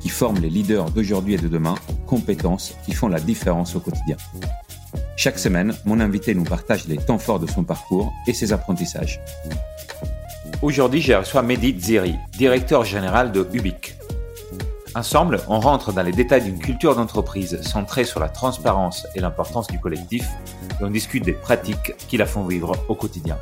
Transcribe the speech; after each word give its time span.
qui 0.00 0.08
forme 0.08 0.38
les 0.38 0.50
leaders 0.50 0.90
d'aujourd'hui 0.90 1.34
et 1.34 1.38
de 1.38 1.48
demain, 1.48 1.74
compétences 2.06 2.74
qui 2.84 2.92
font 2.92 3.08
la 3.08 3.20
différence 3.20 3.76
au 3.76 3.80
quotidien. 3.80 4.16
Chaque 5.16 5.38
semaine, 5.38 5.74
mon 5.84 6.00
invité 6.00 6.34
nous 6.34 6.44
partage 6.44 6.86
les 6.86 6.96
temps 6.96 7.18
forts 7.18 7.40
de 7.40 7.46
son 7.46 7.64
parcours 7.64 8.12
et 8.26 8.32
ses 8.32 8.52
apprentissages. 8.52 9.20
Aujourd'hui, 10.62 11.00
j'ai 11.00 11.14
reçu 11.14 11.40
Mehdi 11.40 11.74
Ziri, 11.78 12.14
directeur 12.36 12.84
général 12.84 13.32
de 13.32 13.46
Ubic. 13.52 13.94
Ensemble, 14.94 15.40
on 15.48 15.60
rentre 15.60 15.92
dans 15.92 16.02
les 16.02 16.12
détails 16.12 16.42
d'une 16.42 16.58
culture 16.58 16.96
d'entreprise 16.96 17.60
centrée 17.62 18.04
sur 18.04 18.20
la 18.20 18.28
transparence 18.28 19.06
et 19.14 19.20
l'importance 19.20 19.66
du 19.68 19.78
collectif 19.78 20.26
et 20.80 20.84
on 20.84 20.90
discute 20.90 21.24
des 21.24 21.32
pratiques 21.32 21.94
qui 22.08 22.16
la 22.16 22.26
font 22.26 22.44
vivre 22.44 22.72
au 22.88 22.94
quotidien. 22.94 23.36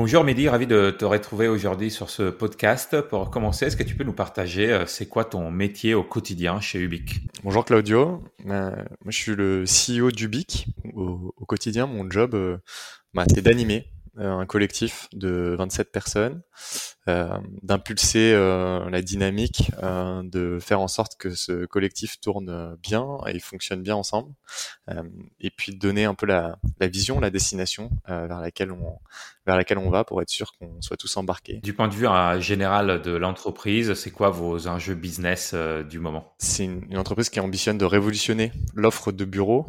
Bonjour 0.00 0.22
Mehdi, 0.22 0.48
ravi 0.48 0.68
de 0.68 0.92
te 0.92 1.04
retrouver 1.04 1.48
aujourd'hui 1.48 1.90
sur 1.90 2.08
ce 2.08 2.30
podcast. 2.30 3.00
Pour 3.00 3.32
commencer, 3.32 3.66
est-ce 3.66 3.76
que 3.76 3.82
tu 3.82 3.96
peux 3.96 4.04
nous 4.04 4.12
partager 4.12 4.72
euh, 4.72 4.86
c'est 4.86 5.08
quoi 5.08 5.24
ton 5.24 5.50
métier 5.50 5.92
au 5.94 6.04
quotidien 6.04 6.60
chez 6.60 6.78
Ubic 6.78 7.22
Bonjour 7.42 7.64
Claudio, 7.64 8.22
euh, 8.46 8.70
moi 8.76 9.08
je 9.08 9.18
suis 9.18 9.34
le 9.34 9.64
CEO 9.64 10.12
d'Ubic. 10.12 10.68
Au, 10.94 11.34
quotidien, 11.48 11.88
mon 11.88 12.08
job, 12.08 12.36
euh, 12.36 12.58
bah, 13.12 13.24
c'est 13.28 13.42
d'animer 13.42 13.90
un 14.16 14.46
collectif 14.46 15.08
de 15.14 15.56
27 15.58 15.90
personnes 15.90 16.34
euh, 16.34 16.97
d'impulser 17.62 18.32
euh, 18.34 18.88
la 18.90 19.02
dynamique, 19.02 19.70
euh, 19.82 20.22
de 20.24 20.58
faire 20.60 20.80
en 20.80 20.88
sorte 20.88 21.16
que 21.16 21.30
ce 21.30 21.64
collectif 21.64 22.20
tourne 22.20 22.76
bien 22.82 23.18
et 23.26 23.38
fonctionne 23.38 23.82
bien 23.82 23.96
ensemble, 23.96 24.32
et 25.40 25.50
puis 25.50 25.72
de 25.72 25.78
donner 25.78 26.04
un 26.04 26.14
peu 26.14 26.26
la, 26.26 26.58
la 26.80 26.88
vision, 26.88 27.20
la 27.20 27.30
destination 27.30 27.90
vers 28.06 28.40
laquelle 28.40 28.72
on 28.72 28.98
vers 29.46 29.56
laquelle 29.56 29.78
on 29.78 29.88
va 29.88 30.04
pour 30.04 30.20
être 30.20 30.28
sûr 30.28 30.52
qu'on 30.58 30.82
soit 30.82 30.98
tous 30.98 31.16
embarqués. 31.16 31.60
Du 31.62 31.72
point 31.72 31.88
de 31.88 31.94
vue 31.94 32.06
général 32.42 33.00
de 33.00 33.12
l'entreprise, 33.12 33.94
c'est 33.94 34.10
quoi 34.10 34.28
vos 34.28 34.66
enjeux 34.66 34.94
business 34.94 35.54
du 35.88 35.98
moment? 35.98 36.34
C'est 36.38 36.64
une, 36.64 36.84
une, 36.90 36.98
entreprise 36.98 37.30
qui 37.30 37.40
ambitionne 37.40 37.78
de 37.78 37.86
révolutionner 37.86 38.52
l'offre 38.74 39.10
de 39.10 39.24
bureaux 39.24 39.66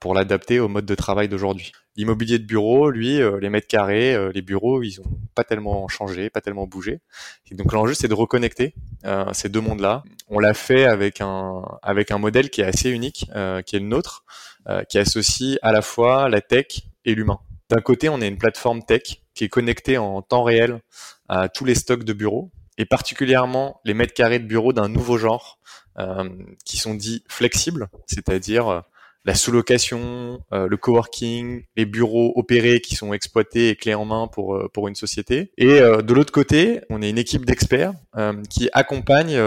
pour 0.00 0.14
l'adapter 0.14 0.58
au 0.58 0.68
mode 0.68 0.86
de 0.86 0.94
travail 0.96 1.28
d'aujourd'hui. 1.28 1.70
L'immobilier 1.94 2.38
de 2.38 2.46
bureau, 2.46 2.90
lui, 2.90 3.20
les 3.40 3.50
mètres 3.50 3.68
carrés, 3.68 4.32
les 4.32 4.42
bureaux, 4.42 4.82
ils 4.82 5.00
ont 5.00 5.20
pas 5.34 5.44
tellement 5.44 5.86
changé, 5.88 6.30
pas 6.30 6.40
tellement 6.40 6.66
bouger. 6.72 7.00
Et 7.50 7.54
donc 7.54 7.72
l'enjeu, 7.72 7.94
c'est 7.94 8.08
de 8.08 8.14
reconnecter 8.14 8.74
euh, 9.04 9.26
ces 9.32 9.48
deux 9.48 9.60
mondes-là. 9.60 10.02
On 10.28 10.38
l'a 10.38 10.54
fait 10.54 10.84
avec 10.84 11.20
un 11.20 11.62
avec 11.82 12.10
un 12.10 12.18
modèle 12.18 12.50
qui 12.50 12.60
est 12.60 12.64
assez 12.64 12.90
unique, 12.90 13.26
euh, 13.34 13.62
qui 13.62 13.76
est 13.76 13.80
le 13.80 13.86
nôtre, 13.86 14.24
euh, 14.68 14.82
qui 14.84 14.98
associe 14.98 15.58
à 15.62 15.72
la 15.72 15.82
fois 15.82 16.28
la 16.28 16.40
tech 16.40 16.82
et 17.04 17.14
l'humain. 17.14 17.38
D'un 17.70 17.80
côté, 17.80 18.08
on 18.08 18.20
a 18.20 18.26
une 18.26 18.38
plateforme 18.38 18.82
tech 18.82 19.22
qui 19.34 19.44
est 19.44 19.48
connectée 19.48 19.98
en 19.98 20.22
temps 20.22 20.42
réel 20.42 20.80
à 21.28 21.48
tous 21.48 21.64
les 21.64 21.74
stocks 21.74 22.04
de 22.04 22.12
bureaux 22.12 22.50
et 22.78 22.84
particulièrement 22.84 23.80
les 23.84 23.94
mètres 23.94 24.14
carrés 24.14 24.38
de 24.38 24.46
bureaux 24.46 24.72
d'un 24.72 24.88
nouveau 24.88 25.18
genre 25.18 25.58
euh, 25.98 26.28
qui 26.64 26.76
sont 26.76 26.94
dits 26.94 27.22
flexibles, 27.28 27.88
c'est-à-dire 28.06 28.82
la 29.24 29.34
sous-location, 29.34 30.40
euh, 30.52 30.66
le 30.66 30.76
coworking, 30.76 31.64
les 31.76 31.84
bureaux 31.84 32.32
opérés 32.36 32.80
qui 32.80 32.96
sont 32.96 33.12
exploités 33.12 33.68
et 33.68 33.76
clés 33.76 33.94
en 33.94 34.04
main 34.04 34.26
pour 34.26 34.56
euh, 34.56 34.68
pour 34.72 34.88
une 34.88 34.94
société. 34.94 35.52
Et 35.58 35.80
euh, 35.80 36.02
de 36.02 36.12
l'autre 36.12 36.32
côté, 36.32 36.80
on 36.90 37.02
est 37.02 37.10
une 37.10 37.18
équipe 37.18 37.44
d'experts 37.44 37.92
qui 38.50 38.68
accompagne, 38.72 39.40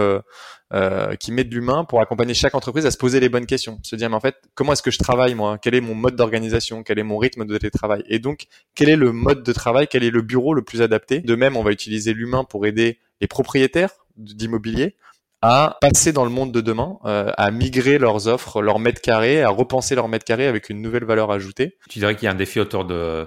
qui 1.20 1.32
met 1.32 1.44
de 1.44 1.54
l'humain 1.54 1.84
pour 1.84 2.00
accompagner 2.00 2.34
chaque 2.34 2.54
entreprise 2.54 2.84
à 2.86 2.90
se 2.90 2.96
poser 2.96 3.20
les 3.20 3.28
bonnes 3.28 3.46
questions, 3.46 3.78
se 3.82 3.94
dire 3.94 4.10
mais 4.10 4.16
en 4.16 4.20
fait 4.20 4.36
comment 4.54 4.72
est-ce 4.72 4.82
que 4.82 4.90
je 4.90 4.98
travaille 4.98 5.34
moi, 5.34 5.58
quel 5.58 5.74
est 5.74 5.80
mon 5.80 5.94
mode 5.94 6.16
d'organisation, 6.16 6.82
quel 6.82 6.98
est 6.98 7.04
mon 7.04 7.18
rythme 7.18 7.44
de 7.44 7.58
télétravail, 7.58 8.02
et 8.08 8.18
donc 8.18 8.46
quel 8.74 8.88
est 8.88 8.96
le 8.96 9.12
mode 9.12 9.44
de 9.44 9.52
travail, 9.52 9.86
quel 9.88 10.02
est 10.02 10.10
le 10.10 10.22
bureau 10.22 10.54
le 10.54 10.62
plus 10.62 10.82
adapté? 10.82 11.20
De 11.20 11.36
même, 11.36 11.56
on 11.56 11.62
va 11.62 11.70
utiliser 11.70 12.12
l'humain 12.12 12.44
pour 12.44 12.66
aider 12.66 12.98
les 13.20 13.28
propriétaires 13.28 13.90
d'immobilier 14.16 14.96
à 15.42 15.76
passer 15.80 16.12
dans 16.12 16.24
le 16.24 16.30
monde 16.30 16.52
de 16.52 16.60
demain, 16.60 16.98
euh, 17.04 17.30
à 17.36 17.50
migrer 17.50 17.98
leurs 17.98 18.26
offres, 18.28 18.62
leurs 18.62 18.78
mètres 18.78 19.00
carrés, 19.00 19.42
à 19.42 19.48
repenser 19.50 19.94
leurs 19.94 20.08
mètres 20.08 20.24
carrés 20.24 20.46
avec 20.46 20.70
une 20.70 20.80
nouvelle 20.80 21.04
valeur 21.04 21.30
ajoutée. 21.30 21.76
Tu 21.88 21.98
dirais 21.98 22.14
qu'il 22.16 22.24
y 22.24 22.28
a 22.28 22.32
un 22.32 22.36
défi 22.36 22.60
autour 22.60 22.84
de 22.84 23.26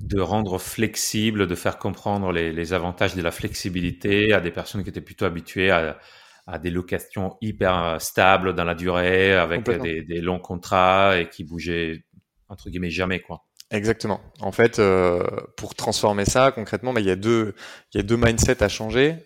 de 0.00 0.20
rendre 0.20 0.58
flexible, 0.58 1.48
de 1.48 1.54
faire 1.56 1.78
comprendre 1.78 2.30
les, 2.30 2.52
les, 2.52 2.72
avantages 2.72 3.16
de 3.16 3.22
la 3.22 3.32
flexibilité 3.32 4.32
à 4.32 4.40
des 4.40 4.52
personnes 4.52 4.84
qui 4.84 4.88
étaient 4.88 5.00
plutôt 5.00 5.24
habituées 5.24 5.72
à, 5.72 5.98
à 6.46 6.58
des 6.58 6.70
locations 6.70 7.36
hyper 7.40 8.00
stables 8.00 8.54
dans 8.54 8.64
la 8.64 8.76
durée, 8.76 9.34
avec 9.34 9.68
des, 9.68 10.02
des, 10.02 10.20
longs 10.20 10.38
contrats 10.38 11.18
et 11.18 11.28
qui 11.28 11.42
bougeaient 11.42 12.04
entre 12.48 12.70
guillemets 12.70 12.90
jamais 12.90 13.20
quoi. 13.20 13.42
Exactement. 13.72 14.20
En 14.40 14.52
fait, 14.52 14.78
euh, 14.78 15.24
pour 15.56 15.74
transformer 15.74 16.24
ça 16.24 16.52
concrètement, 16.52 16.92
bah, 16.92 17.00
il 17.00 17.06
y 17.06 17.10
a 17.10 17.16
deux, 17.16 17.54
il 17.92 17.96
y 17.96 18.00
a 18.00 18.04
deux 18.04 18.16
mindsets 18.16 18.62
à 18.62 18.68
changer. 18.68 19.16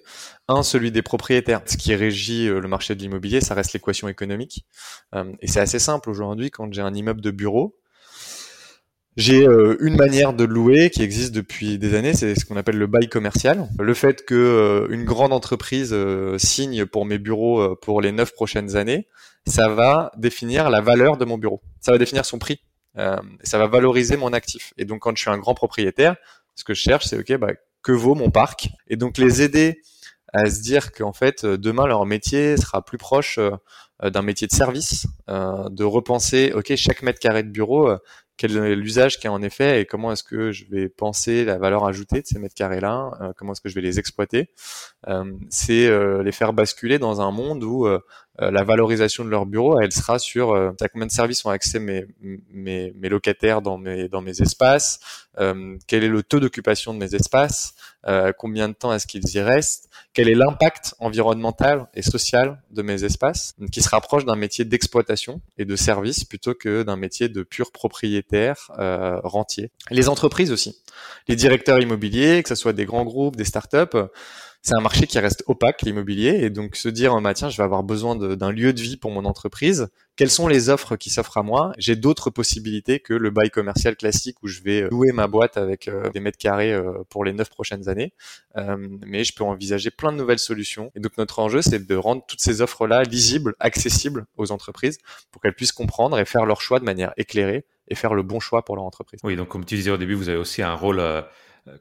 Un, 0.51 0.65
celui 0.65 0.91
des 0.91 1.03
propriétaires. 1.03 1.63
Ce 1.65 1.77
qui 1.77 1.95
régit 1.95 2.49
euh, 2.49 2.59
le 2.59 2.67
marché 2.67 2.97
de 2.97 3.01
l'immobilier, 3.01 3.41
ça 3.41 3.55
reste 3.55 3.73
l'équation 3.73 4.09
économique. 4.09 4.67
Euh, 5.15 5.33
et 5.41 5.47
c'est 5.47 5.61
assez 5.61 5.79
simple 5.79 6.11
aujourd'hui 6.11 6.51
quand 6.51 6.73
j'ai 6.73 6.81
un 6.81 6.93
immeuble 6.93 7.21
de 7.21 7.31
bureau. 7.31 7.79
J'ai 9.17 9.47
euh, 9.47 9.77
une 9.79 9.95
manière 9.95 10.33
de 10.33 10.43
louer 10.43 10.91
qui 10.91 11.03
existe 11.03 11.33
depuis 11.33 11.79
des 11.79 11.95
années, 11.95 12.15
c'est 12.15 12.35
ce 12.35 12.45
qu'on 12.45 12.57
appelle 12.57 12.79
le 12.79 12.89
bail 12.89 13.09
commercial. 13.09 13.69
Le 13.79 13.95
fait 13.95 14.25
que 14.25 14.89
une 14.91 15.05
grande 15.05 15.33
entreprise 15.33 15.95
signe 16.39 16.85
pour 16.85 17.07
mes 17.07 17.19
bureaux 17.19 17.77
pour 17.77 18.01
les 18.01 18.11
neuf 18.11 18.33
prochaines 18.33 18.75
années, 18.75 19.07
ça 19.47 19.69
va 19.69 20.11
définir 20.17 20.69
la 20.69 20.81
valeur 20.81 21.17
de 21.17 21.25
mon 21.25 21.39
bureau. 21.39 21.61
Ça 21.81 21.93
va 21.93 21.99
définir 21.99 22.25
son 22.25 22.41
prix. 22.41 22.61
ça 22.97 23.59
va 23.59 23.69
valoriser 23.69 24.17
mon 24.17 24.33
actif. 24.33 24.75
Et 24.79 24.85
donc 24.85 25.03
quand 25.03 25.17
je 25.17 25.23
suis 25.23 25.31
un 25.31 25.39
grand 25.39 25.55
propriétaire, 25.55 26.17
ce 26.57 26.65
que 26.65 26.75
je 26.75 26.81
cherche, 26.81 27.07
c'est 27.07 27.19
ok, 27.19 27.39
bah, 27.39 27.53
que 27.83 27.93
vaut 27.93 28.15
mon 28.15 28.31
parc? 28.31 28.71
Et 28.89 28.97
donc 28.97 29.17
les 29.19 29.43
aider 29.43 29.81
à 30.33 30.49
se 30.51 30.61
dire 30.63 30.93
qu'en 30.93 31.13
fait 31.13 31.45
demain 31.45 31.87
leur 31.87 32.07
métier 32.07 32.57
sera 32.57 32.85
plus 32.85 32.99
proche 32.99 33.39
euh, 34.03 34.11
d'un 34.11 34.23
métier 34.23 34.47
de 34.47 34.53
service, 34.53 35.07
euh, 35.29 35.69
de 35.69 35.85
repenser 35.85 36.53
ok 36.55 36.75
chaque 36.77 37.03
mètre 37.03 37.19
carré 37.19 37.43
de 37.43 37.51
bureau 37.51 37.89
euh, 37.89 37.99
quel 38.39 38.57
est 38.57 38.75
l'usage 38.75 39.17
qu'il 39.17 39.25
y 39.25 39.29
a 39.29 39.33
en 39.33 39.43
effet 39.43 39.83
et 39.83 39.85
comment 39.85 40.11
est-ce 40.11 40.25
que 40.25 40.53
je 40.53 40.65
vais 40.71 40.89
penser 40.89 41.45
la 41.45 41.59
valeur 41.59 41.85
ajoutée 41.85 42.23
de 42.23 42.27
ces 42.27 42.39
mètres 42.39 42.55
carrés 42.55 42.81
là, 42.81 43.35
comment 43.37 43.53
est-ce 43.53 43.61
que 43.61 43.69
je 43.69 43.75
vais 43.75 43.83
les 43.83 43.99
exploiter. 43.99 44.49
c'est 45.51 45.91
les 46.23 46.33
faire 46.33 46.55
basculer 46.55 46.99
dans 46.99 47.21
un 47.21 47.33
monde 47.33 47.63
où 47.63 47.87
la 48.41 48.65
valorisation 48.65 49.25
de 49.25 49.31
leur 49.31 49.47
bureau, 49.47 49.79
elle 49.81 49.93
sera 49.93 50.19
sur 50.19 50.55
à 50.55 50.89
combien 50.89 51.07
de 51.07 51.13
services 51.13 51.45
ont 51.45 51.51
accès 51.51 51.79
mes, 51.79 52.07
mes, 52.53 52.93
mes 52.97 53.09
locataires 53.09 53.61
dans 53.63 53.79
mes, 53.79 54.09
dans 54.09 54.23
mes 54.23 54.41
espaces, 54.41 55.01
quel 55.87 56.05
est 56.05 56.09
le 56.09 56.23
taux 56.23 56.41
d'occupation 56.41 56.95
de 56.95 56.99
mes 56.99 57.15
espaces, 57.15 57.75
combien 58.39 58.69
de 58.69 58.75
temps 58.75 58.93
est-ce 58.95 59.07
qu'ils 59.07 59.29
y 59.35 59.41
restent, 59.41 59.91
quel 60.13 60.29
est 60.29 60.35
l'impact 60.35 60.95
environnemental 60.99 61.87
et 61.95 62.03
social 62.03 62.61
de 62.71 62.83
mes 62.83 63.05
espaces, 63.05 63.55
qui 63.71 63.83
se 63.83 63.89
rapproche 63.89 64.25
d'un 64.25 64.37
métier 64.37 64.65
d'exploitation 64.65 65.41
et 65.59 65.65
de 65.65 65.77
service 65.77 66.25
plutôt 66.25 66.55
que 66.55 66.83
d'un 66.83 66.97
métier 66.97 67.29
de 67.29 67.43
pur 67.43 67.71
propriétaire 67.71 68.71
euh, 68.79 69.21
rentier. 69.23 69.71
Les 69.91 70.09
entreprises 70.09 70.53
aussi, 70.53 70.77
les 71.29 71.37
directeurs 71.37 71.81
immobiliers, 71.81 72.43
que 72.43 72.49
ce 72.49 72.55
soit 72.55 72.73
des 72.73 72.87
grands 72.87 73.05
groupes, 73.05 73.37
des 73.37 73.45
startups, 73.45 73.97
c'est 74.63 74.75
un 74.75 74.81
marché 74.81 75.07
qui 75.07 75.19
reste 75.19 75.43
opaque, 75.47 75.83
l'immobilier, 75.83 76.41
et 76.43 76.51
donc 76.51 76.77
se 76.77 76.89
dire, 76.89 77.15
oh, 77.15 77.21
bah, 77.21 77.33
tiens, 77.33 77.49
je 77.49 77.57
vais 77.57 77.63
avoir 77.63 77.83
besoin 77.83 78.15
d'un 78.17 78.53
lieu 78.53 78.73
de 78.73 78.81
vie 78.81 78.97
pour 78.97 79.11
mon 79.11 79.25
entreprise, 79.25 79.89
quelles 80.17 80.31
sont 80.31 80.49
les 80.49 80.69
offres 80.69 80.97
qui 80.97 81.09
s'offrent 81.09 81.39
à 81.39 81.43
moi? 81.43 81.73
J'ai 81.79 81.97
d'autres 81.97 82.29
possibilités 82.29 83.01
que 83.01 83.15
le 83.15 83.31
bail 83.31 83.49
commercial 83.49 83.97
classique 83.97 84.37
où 84.43 84.49
je 84.49 84.61
vais 84.61 84.83
louer 84.91 85.13
ma 85.13 85.29
boîte 85.29 85.57
avec 85.57 85.89
euh, 85.89 86.11
des 86.11 86.21
mètres 86.21 86.37
carrés 86.37 86.75
euh, 86.75 86.93
pour 87.09 87.25
les 87.25 87.33
neuf 87.33 87.49
prochaines 87.49 87.89
années, 87.89 88.13
euh, 88.59 88.77
mais 89.07 89.25
je 89.25 89.35
peux 89.35 89.45
envisager 89.45 89.91
plein 89.91 90.13
de 90.13 90.19
nouvelles 90.19 90.39
solutions. 90.39 90.93
Et 90.95 91.01
donc 91.01 91.17
notre 91.17 91.39
enjeu, 91.39 91.63
c'est 91.63 91.87
de 91.87 91.97
rendre 91.97 92.23
toutes 92.29 92.43
ces 92.43 92.61
offres-là 92.61 93.03
lisibles, 93.05 93.55
accessibles 93.61 94.27
aux 94.37 94.53
entreprises, 94.53 94.99
pour 95.31 95.41
qu'elles 95.41 95.55
puissent 95.55 95.73
comprendre 95.73 96.19
et 96.19 96.27
faire 96.27 96.45
leur 96.45 96.61
choix 96.61 96.81
de 96.81 96.85
manière 96.85 97.15
éclairée 97.17 97.65
et 97.89 97.95
faire 97.95 98.13
le 98.13 98.23
bon 98.23 98.41
choix 98.41 98.63
pour 98.63 98.77
leur 98.77 98.85
entreprise. 98.85 99.21
Oui, 99.25 99.37
donc 99.37 99.49
comme 99.49 99.65
tu 99.65 99.77
disais 99.77 99.91
au 99.91 99.97
début, 99.97 100.15
vous 100.15 100.29
avez 100.29 100.39
aussi 100.39 100.61
un 100.61 100.75
rôle 100.75 101.01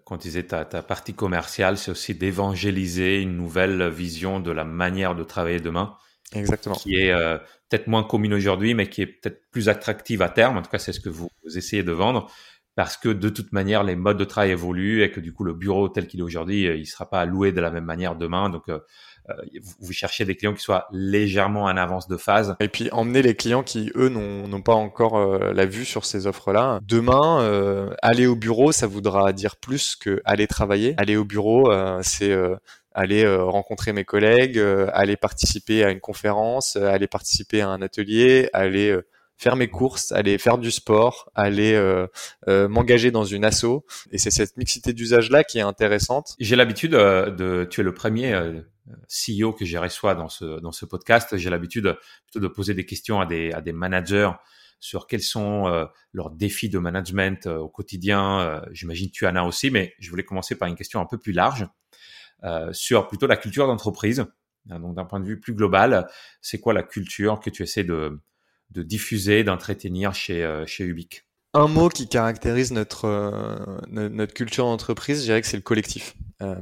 quand 0.06 0.18
tu 0.18 0.28
disais 0.28 0.44
ta, 0.44 0.66
ta 0.66 0.82
partie 0.82 1.14
commerciale, 1.14 1.78
c'est 1.78 1.92
aussi 1.92 2.16
d'évangéliser 2.16 3.22
une 3.22 3.36
nouvelle 3.36 3.90
vision 3.90 4.40
de 4.40 4.52
la 4.52 4.64
manière 4.64 5.16
de 5.16 5.24
travailler 5.24 5.60
demain. 5.60 5.98
Exactement. 6.34 6.76
Qui 6.76 6.96
est 6.96 7.12
euh, 7.12 7.38
peut-être 7.70 7.88
moins 7.88 8.04
commune 8.04 8.34
aujourd'hui, 8.34 8.74
mais 8.74 8.88
qui 8.88 9.02
est 9.02 9.08
peut-être 9.08 9.42
plus 9.52 9.70
attractive 9.70 10.22
à 10.22 10.30
terme. 10.30 10.58
En 10.58 10.62
tout 10.62 10.70
cas, 10.70 10.80
c'est 10.80 10.94
ce 10.94 11.00
que 11.00 11.10
vous, 11.10 11.30
essayez 11.56 11.84
de 11.84 11.92
vendre. 11.92 12.30
parce 12.76 12.96
que 12.98 13.10
de 13.10 13.30
toute 13.30 13.52
manière, 13.52 13.84
les 13.84 13.96
modes 13.96 14.18
de 14.18 14.24
travail 14.24 14.52
évoluent 14.52 15.04
et 15.04 15.12
que 15.12 15.20
du 15.20 15.34
coup, 15.34 15.44
le 15.44 15.54
bureau 15.54 15.90
tel 15.90 16.08
qu'il 16.08 16.20
est 16.22 16.24
aujourd'hui, 16.24 16.64
il 16.66 16.86
sera 16.86 17.10
pas 17.10 17.26
loué 17.26 17.52
de 17.52 17.60
la 17.60 17.72
même 17.72 17.86
manière 17.86 18.16
demain. 18.16 18.50
Donc, 18.50 18.70
euh, 18.70 18.80
vous 19.80 19.94
cherchez 19.94 20.26
des 20.26 20.36
clients 20.36 20.54
qui 20.54 20.62
soient 20.62 20.88
légèrement 20.92 21.64
en 21.64 21.78
avance 21.78 22.08
de 22.08 22.18
phase. 22.18 22.56
Et 22.60 22.68
puis 22.68 22.90
emmener 22.92 23.22
les 23.22 23.36
clients 23.36 23.64
qui, 23.64 23.92
eux, 23.96 24.10
n'ont 24.10 24.62
pas 24.62 24.74
encore 24.74 25.18
euh, 25.18 25.54
la 25.54 25.66
vue 25.66 25.86
sur 25.86 26.06
ces 26.06 26.28
offres-là. 26.28 26.80
Demain, 26.84 27.42
euh, 27.42 27.94
aller 28.02 28.28
au 28.28 28.36
bureau, 28.36 28.72
ça 28.72 28.88
voudra 28.88 29.32
dire 29.34 29.56
plus 29.58 29.96
que 29.96 30.22
aller 30.26 30.48
travailler. 30.48 30.96
Aller 30.98 31.16
au 31.16 31.26
bureau, 31.26 31.72
c'est 32.02 32.36
aller 32.94 33.28
rencontrer 33.28 33.94
mes 33.94 34.06
collègues, 34.06 34.60
aller 34.94 35.16
participer 35.16 35.84
à 35.84 35.92
une 35.92 36.00
conférence, 36.00 36.76
aller 36.76 37.08
participer 37.08 37.62
à 37.62 37.70
un 37.70 37.82
atelier, 37.82 38.50
aller 38.54 38.98
faire 39.38 39.56
mes 39.56 39.70
courses, 39.70 40.12
aller 40.12 40.38
faire 40.38 40.58
du 40.58 40.72
sport, 40.72 41.32
aller 41.36 41.80
m'engager 42.48 43.12
dans 43.12 43.24
une 43.24 43.46
asso. 43.46 43.86
Et 44.12 44.18
c'est 44.18 44.32
cette 44.32 44.58
mixité 44.58 44.94
d'usage 44.94 45.30
là 45.30 45.44
qui 45.44 45.60
est 45.60 45.64
intéressante. 45.64 46.36
J'ai 46.40 46.56
l'habitude 46.56 46.92
de, 46.92 47.68
tu 47.70 47.82
es 47.82 47.84
le 47.84 47.94
premier 47.94 48.34
CEO 49.08 49.54
que 49.54 49.66
j'ai 49.66 49.78
reçois 49.78 50.16
dans 50.16 50.30
ce, 50.30 50.60
dans 50.60 50.72
ce 50.72 50.86
podcast, 50.86 51.38
j'ai 51.38 51.50
l'habitude 51.50 51.98
plutôt 52.26 52.40
de 52.40 52.48
poser 52.48 52.74
des 52.74 52.86
questions 52.86 53.20
à 53.20 53.26
des, 53.26 53.52
à 53.52 53.62
des 53.62 53.74
managers 53.74 54.32
sur 54.80 55.08
quels 55.08 55.22
sont 55.22 55.68
euh, 55.68 55.86
leurs 56.14 56.32
défis 56.32 56.70
de 56.70 56.80
management 56.80 57.46
euh, 57.48 57.58
au 57.58 57.70
quotidien. 57.70 58.40
Euh, 58.40 58.62
j'imagine 58.72 59.12
tu 59.12 59.28
en 59.28 59.36
as 59.36 59.44
aussi, 59.44 59.72
mais 59.72 59.94
je 60.00 60.10
voulais 60.10 60.24
commencer 60.24 60.56
par 60.56 60.68
une 60.68 60.76
question 60.76 61.00
un 61.02 61.06
peu 61.06 61.18
plus 61.18 61.34
large 61.34 61.68
sur 62.72 63.10
plutôt 63.10 63.28
la 63.28 63.36
culture 63.36 63.68
d'entreprise. 63.68 64.26
Donc 64.66 64.96
d'un 64.96 65.04
point 65.04 65.20
de 65.20 65.26
vue 65.26 65.42
plus 65.42 65.54
global, 65.54 66.08
c'est 66.40 66.58
quoi 66.58 66.72
la 66.72 66.84
culture 66.84 67.42
que 67.42 67.50
tu 67.50 67.64
essaies 67.64 67.84
de, 67.84 68.22
de 68.70 68.82
diffuser, 68.82 69.44
d'entretenir 69.44 70.16
chez, 70.16 70.64
chez 70.66 70.86
un 71.54 71.68
mot 71.68 71.90
qui 71.90 72.08
caractérise 72.08 72.72
notre, 72.72 73.10
notre 73.90 74.34
culture 74.34 74.64
d'entreprise, 74.64 75.20
je 75.20 75.26
dirais 75.26 75.42
que 75.42 75.48
c'est 75.48 75.58
le 75.58 75.64
collectif. 75.64 76.16
Euh, 76.42 76.56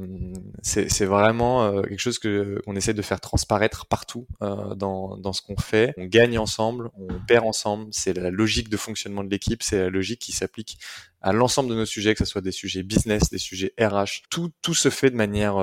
c'est 0.62 1.04
vraiment 1.04 1.64
euh, 1.64 1.82
quelque 1.82 2.00
chose 2.00 2.18
que 2.18 2.60
qu'on 2.64 2.74
essaie 2.74 2.94
de 2.94 3.02
faire 3.02 3.20
transparaître 3.20 3.86
partout 3.86 4.26
euh, 4.42 4.74
dans, 4.74 5.16
dans 5.16 5.32
ce 5.32 5.40
qu'on 5.40 5.56
fait. 5.56 5.94
On 5.96 6.06
gagne 6.06 6.36
ensemble, 6.36 6.90
on 6.98 7.06
perd 7.26 7.46
ensemble. 7.46 7.86
C'est 7.92 8.12
la 8.12 8.30
logique 8.30 8.68
de 8.68 8.76
fonctionnement 8.76 9.22
de 9.22 9.30
l'équipe, 9.30 9.62
c'est 9.62 9.78
la 9.78 9.88
logique 9.88 10.20
qui 10.20 10.32
s'applique 10.32 10.78
à 11.20 11.32
l'ensemble 11.32 11.70
de 11.70 11.74
nos 11.74 11.86
sujets, 11.86 12.14
que 12.14 12.24
ce 12.24 12.30
soit 12.30 12.40
des 12.40 12.52
sujets 12.52 12.82
business, 12.82 13.30
des 13.30 13.38
sujets 13.38 13.72
RH. 13.80 14.22
Tout, 14.30 14.50
tout 14.62 14.74
se 14.74 14.88
fait 14.88 15.10
de 15.10 15.16
manière 15.16 15.56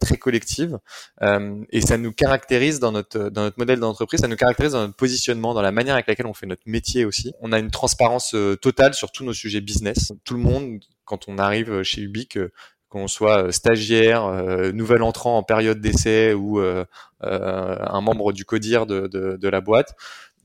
très 0.00 0.16
collective 0.16 0.80
et 1.22 1.80
ça 1.80 1.98
nous 1.98 2.12
caractérise 2.12 2.80
dans 2.80 2.90
notre, 2.90 3.28
dans 3.28 3.42
notre 3.42 3.60
modèle 3.60 3.78
d'entreprise, 3.78 4.22
ça 4.22 4.26
nous 4.26 4.34
caractérise 4.34 4.72
dans 4.72 4.80
notre 4.80 4.96
positionnement, 4.96 5.54
dans 5.54 5.62
la 5.62 5.70
manière 5.70 5.94
avec 5.94 6.08
laquelle 6.08 6.26
on 6.26 6.34
fait 6.34 6.46
notre 6.46 6.64
métier 6.66 7.04
aussi. 7.04 7.32
On 7.40 7.52
a 7.52 7.60
une 7.60 7.70
transparence 7.70 8.34
totale 8.60 8.92
sur 8.94 9.12
tous 9.12 9.22
nos 9.22 9.32
sujets 9.32 9.60
business. 9.60 10.12
Tout 10.24 10.34
le 10.34 10.40
monde, 10.40 10.80
quand 11.04 11.28
on 11.28 11.38
arrive 11.38 11.84
chez 11.84 12.02
Ubique, 12.02 12.36
qu'on 12.88 13.08
soit 13.08 13.44
euh, 13.44 13.50
stagiaire, 13.50 14.24
euh, 14.24 14.72
nouvel 14.72 15.02
entrant 15.02 15.36
en 15.36 15.42
période 15.42 15.80
d'essai 15.80 16.32
ou 16.32 16.60
euh, 16.60 16.84
un 17.20 18.00
membre 18.00 18.32
du 18.32 18.44
CODIR 18.44 18.86
de, 18.86 19.06
de, 19.08 19.36
de, 19.36 19.48
la 19.48 19.60
boîte, 19.60 19.94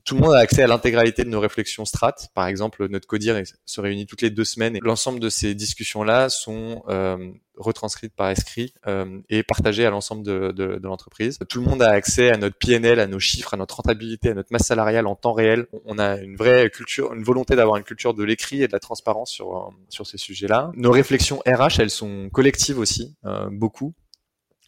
tout 0.04 0.16
le 0.16 0.20
monde 0.20 0.34
a 0.34 0.38
accès 0.38 0.62
à 0.62 0.66
l'intégralité 0.66 1.24
de 1.24 1.30
nos 1.30 1.40
réflexions 1.40 1.84
strat. 1.84 2.14
Par 2.34 2.46
exemple, 2.46 2.86
notre 2.88 3.06
codir 3.06 3.40
se 3.64 3.80
réunit 3.80 4.06
toutes 4.06 4.20
les 4.20 4.30
deux 4.30 4.44
semaines 4.44 4.76
et 4.76 4.80
l'ensemble 4.82 5.18
de 5.18 5.30
ces 5.30 5.54
discussions-là 5.54 6.28
sont 6.28 6.82
euh, 6.88 7.32
retranscrites 7.56 8.14
par 8.14 8.30
écrit 8.30 8.74
euh, 8.86 9.20
et 9.30 9.42
partagées 9.42 9.86
à 9.86 9.90
l'ensemble 9.90 10.22
de, 10.22 10.52
de, 10.52 10.76
de 10.76 10.86
l'entreprise. 10.86 11.38
Tout 11.48 11.60
le 11.60 11.66
monde 11.66 11.80
a 11.80 11.90
accès 11.90 12.30
à 12.30 12.36
notre 12.36 12.56
PNL, 12.58 13.00
à 13.00 13.06
nos 13.06 13.18
chiffres, 13.18 13.54
à 13.54 13.56
notre 13.56 13.76
rentabilité, 13.76 14.30
à 14.30 14.34
notre 14.34 14.52
masse 14.52 14.66
salariale 14.66 15.06
en 15.06 15.14
temps 15.14 15.32
réel. 15.32 15.66
On 15.86 15.98
a 15.98 16.18
une 16.18 16.36
vraie 16.36 16.68
culture, 16.68 17.14
une 17.14 17.24
volonté 17.24 17.56
d'avoir 17.56 17.78
une 17.78 17.84
culture 17.84 18.12
de 18.12 18.24
l'écrit 18.24 18.62
et 18.62 18.68
de 18.68 18.72
la 18.72 18.80
transparence 18.80 19.30
sur, 19.30 19.56
euh, 19.56 19.70
sur 19.88 20.06
ces 20.06 20.18
sujets-là. 20.18 20.70
Nos 20.74 20.90
réflexions 20.90 21.40
RH, 21.46 21.80
elles 21.80 21.90
sont 21.90 22.28
collectives 22.30 22.78
aussi, 22.78 23.16
euh, 23.24 23.48
beaucoup. 23.50 23.94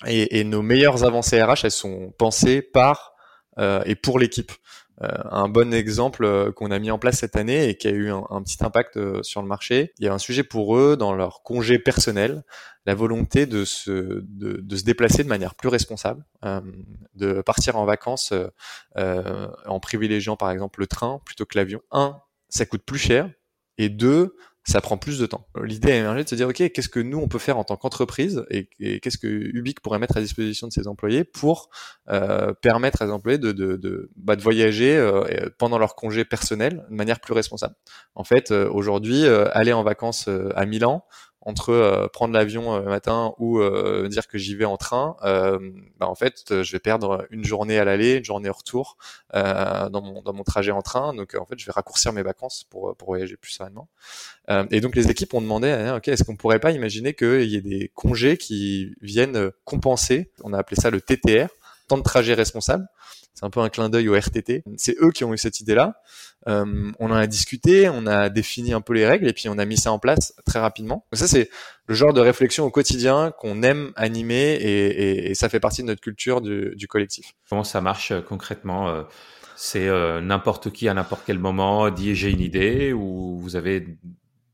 Et, 0.06 0.40
et, 0.40 0.44
nos 0.44 0.62
meilleures 0.62 1.04
avancées 1.04 1.42
RH, 1.42 1.64
elles 1.64 1.70
sont 1.70 2.12
pensées 2.18 2.60
par 2.60 3.16
euh, 3.58 3.82
et 3.86 3.94
pour 3.94 4.18
l'équipe. 4.18 4.52
Euh, 5.02 5.08
un 5.30 5.48
bon 5.48 5.74
exemple 5.74 6.24
euh, 6.24 6.52
qu'on 6.52 6.70
a 6.70 6.78
mis 6.78 6.90
en 6.90 6.98
place 6.98 7.18
cette 7.18 7.36
année 7.36 7.68
et 7.68 7.76
qui 7.76 7.86
a 7.86 7.90
eu 7.90 8.10
un, 8.10 8.42
petit 8.42 8.64
impact 8.64 8.96
euh, 8.96 9.22
sur 9.22 9.42
le 9.42 9.48
marché. 9.48 9.92
Il 9.98 10.06
y 10.06 10.08
a 10.08 10.14
un 10.14 10.18
sujet 10.18 10.42
pour 10.42 10.76
eux 10.76 10.96
dans 10.96 11.12
leur 11.12 11.42
congé 11.42 11.78
personnel, 11.78 12.44
la 12.86 12.94
volonté 12.94 13.46
de 13.46 13.64
se, 13.64 13.90
de, 13.90 14.60
de 14.60 14.76
se 14.76 14.84
déplacer 14.84 15.22
de 15.22 15.28
manière 15.28 15.54
plus 15.54 15.68
responsable, 15.68 16.24
de 17.14 17.42
partir 17.42 17.76
en 17.76 17.84
vacances 17.84 18.32
en 18.94 19.80
privilégiant 19.80 20.36
par 20.36 20.52
exemple 20.52 20.78
le 20.78 20.86
train 20.86 21.20
plutôt 21.24 21.44
que 21.46 21.58
l'avion. 21.58 21.80
Un, 21.90 22.20
ça 22.48 22.64
coûte 22.64 22.84
plus 22.84 22.98
cher 22.98 23.28
et 23.76 23.88
deux, 23.88 24.36
ça 24.66 24.80
prend 24.80 24.96
plus 24.96 25.18
de 25.18 25.26
temps. 25.26 25.46
L'idée 25.62 25.92
a 25.92 25.96
émergé 25.96 26.24
de 26.24 26.28
se 26.28 26.34
dire, 26.34 26.48
OK, 26.48 26.56
qu'est-ce 26.56 26.88
que 26.88 26.98
nous, 26.98 27.18
on 27.18 27.28
peut 27.28 27.38
faire 27.38 27.56
en 27.56 27.64
tant 27.64 27.76
qu'entreprise 27.76 28.44
et, 28.50 28.68
qu'est-ce 29.00 29.18
que 29.18 29.26
Ubique 29.26 29.80
pourrait 29.80 30.00
mettre 30.00 30.16
à 30.16 30.20
disposition 30.20 30.66
de 30.66 30.72
ses 30.72 30.88
employés 30.88 31.22
pour 31.22 31.70
euh, 32.08 32.52
permettre 32.52 33.02
à 33.02 33.06
ses 33.06 33.12
employés 33.12 33.38
de, 33.38 33.52
de, 33.52 33.76
de, 33.76 34.10
bah, 34.16 34.34
de 34.34 34.42
voyager 34.42 34.96
euh, 34.96 35.48
pendant 35.58 35.78
leur 35.78 35.94
congé 35.94 36.24
personnel 36.24 36.84
de 36.90 36.94
manière 36.96 37.20
plus 37.20 37.32
responsable. 37.32 37.76
En 38.16 38.24
fait, 38.24 38.50
euh, 38.50 38.68
aujourd'hui, 38.68 39.24
euh, 39.24 39.46
aller 39.52 39.72
en 39.72 39.84
vacances 39.84 40.28
à 40.56 40.66
Milan, 40.66 41.04
entre 41.46 41.70
euh, 41.70 42.08
prendre 42.08 42.34
l'avion 42.34 42.74
euh, 42.74 42.82
matin 42.82 43.32
ou 43.38 43.60
euh, 43.60 44.08
dire 44.08 44.26
que 44.26 44.36
j'y 44.36 44.56
vais 44.56 44.64
en 44.64 44.76
train, 44.76 45.16
bah, 45.22 46.08
en 46.08 46.14
fait, 46.16 46.62
je 46.62 46.72
vais 46.72 46.80
perdre 46.80 47.26
une 47.30 47.44
journée 47.44 47.78
à 47.78 47.84
l'aller, 47.84 48.16
une 48.16 48.24
journée 48.24 48.50
au 48.50 48.52
retour 48.52 48.96
dans, 49.32 50.02
mon, 50.02 50.22
dans 50.22 50.32
mon 50.32 50.42
trajet 50.42 50.72
en 50.72 50.82
train. 50.82 51.14
Donc, 51.14 51.36
en 51.36 51.46
fait, 51.46 51.58
je 51.58 51.64
vais 51.64 51.72
raccourcir 51.72 52.12
mes 52.12 52.22
vacances 52.22 52.64
pour, 52.68 52.96
pour 52.96 53.08
voyager 53.08 53.36
plus 53.36 53.52
sereinement. 53.52 53.88
et 54.70 54.80
donc, 54.80 54.96
les 54.96 55.08
équipes 55.08 55.34
ont 55.34 55.40
demandé, 55.40 55.70
hein, 55.70 55.96
ok, 55.96 56.08
est-ce 56.08 56.24
qu'on 56.24 56.36
pourrait 56.36 56.58
pas 56.58 56.72
imaginer 56.72 57.14
qu'il 57.14 57.44
y 57.44 57.56
ait 57.56 57.60
des 57.60 57.90
congés 57.94 58.36
qui 58.36 58.94
viennent 59.00 59.50
compenser, 59.64 60.32
on 60.42 60.52
a 60.52 60.58
appelé 60.58 60.80
ça 60.80 60.90
le 60.90 61.00
TTR, 61.00 61.48
temps 61.86 61.98
de 61.98 62.02
trajet 62.02 62.34
responsable, 62.34 62.86
c'est 63.36 63.44
un 63.44 63.50
peu 63.50 63.60
un 63.60 63.68
clin 63.68 63.90
d'œil 63.90 64.08
au 64.08 64.14
RTT. 64.14 64.64
C'est 64.78 64.96
eux 65.02 65.10
qui 65.10 65.22
ont 65.22 65.34
eu 65.34 65.38
cette 65.38 65.60
idée-là. 65.60 66.00
Euh, 66.48 66.90
on 66.98 67.10
en 67.10 67.14
a 67.14 67.26
discuté, 67.26 67.88
on 67.90 68.06
a 68.06 68.30
défini 68.30 68.72
un 68.72 68.80
peu 68.80 68.94
les 68.94 69.06
règles 69.06 69.28
et 69.28 69.34
puis 69.34 69.50
on 69.50 69.58
a 69.58 69.64
mis 69.66 69.76
ça 69.76 69.92
en 69.92 69.98
place 69.98 70.34
très 70.46 70.58
rapidement. 70.58 71.04
ça, 71.12 71.28
c'est 71.28 71.50
le 71.86 71.94
genre 71.94 72.14
de 72.14 72.20
réflexion 72.20 72.64
au 72.64 72.70
quotidien 72.70 73.32
qu'on 73.38 73.62
aime 73.62 73.92
animer 73.94 74.54
et, 74.54 75.34
ça 75.34 75.50
fait 75.50 75.60
partie 75.60 75.82
de 75.82 75.88
notre 75.88 76.00
culture 76.00 76.40
du, 76.40 76.88
collectif. 76.88 77.34
Comment 77.50 77.64
ça 77.64 77.82
marche 77.82 78.10
euh, 78.10 78.22
concrètement 78.22 78.88
euh, 78.88 79.02
C'est 79.54 79.88
n'importe 80.22 80.70
qui 80.70 80.88
à 80.88 80.94
n'importe 80.94 81.22
quel 81.26 81.38
moment 81.38 81.90
dit 81.90 82.14
j'ai 82.14 82.30
une 82.30 82.40
idée 82.40 82.94
ou 82.94 83.38
vous 83.38 83.56
avez 83.56 83.98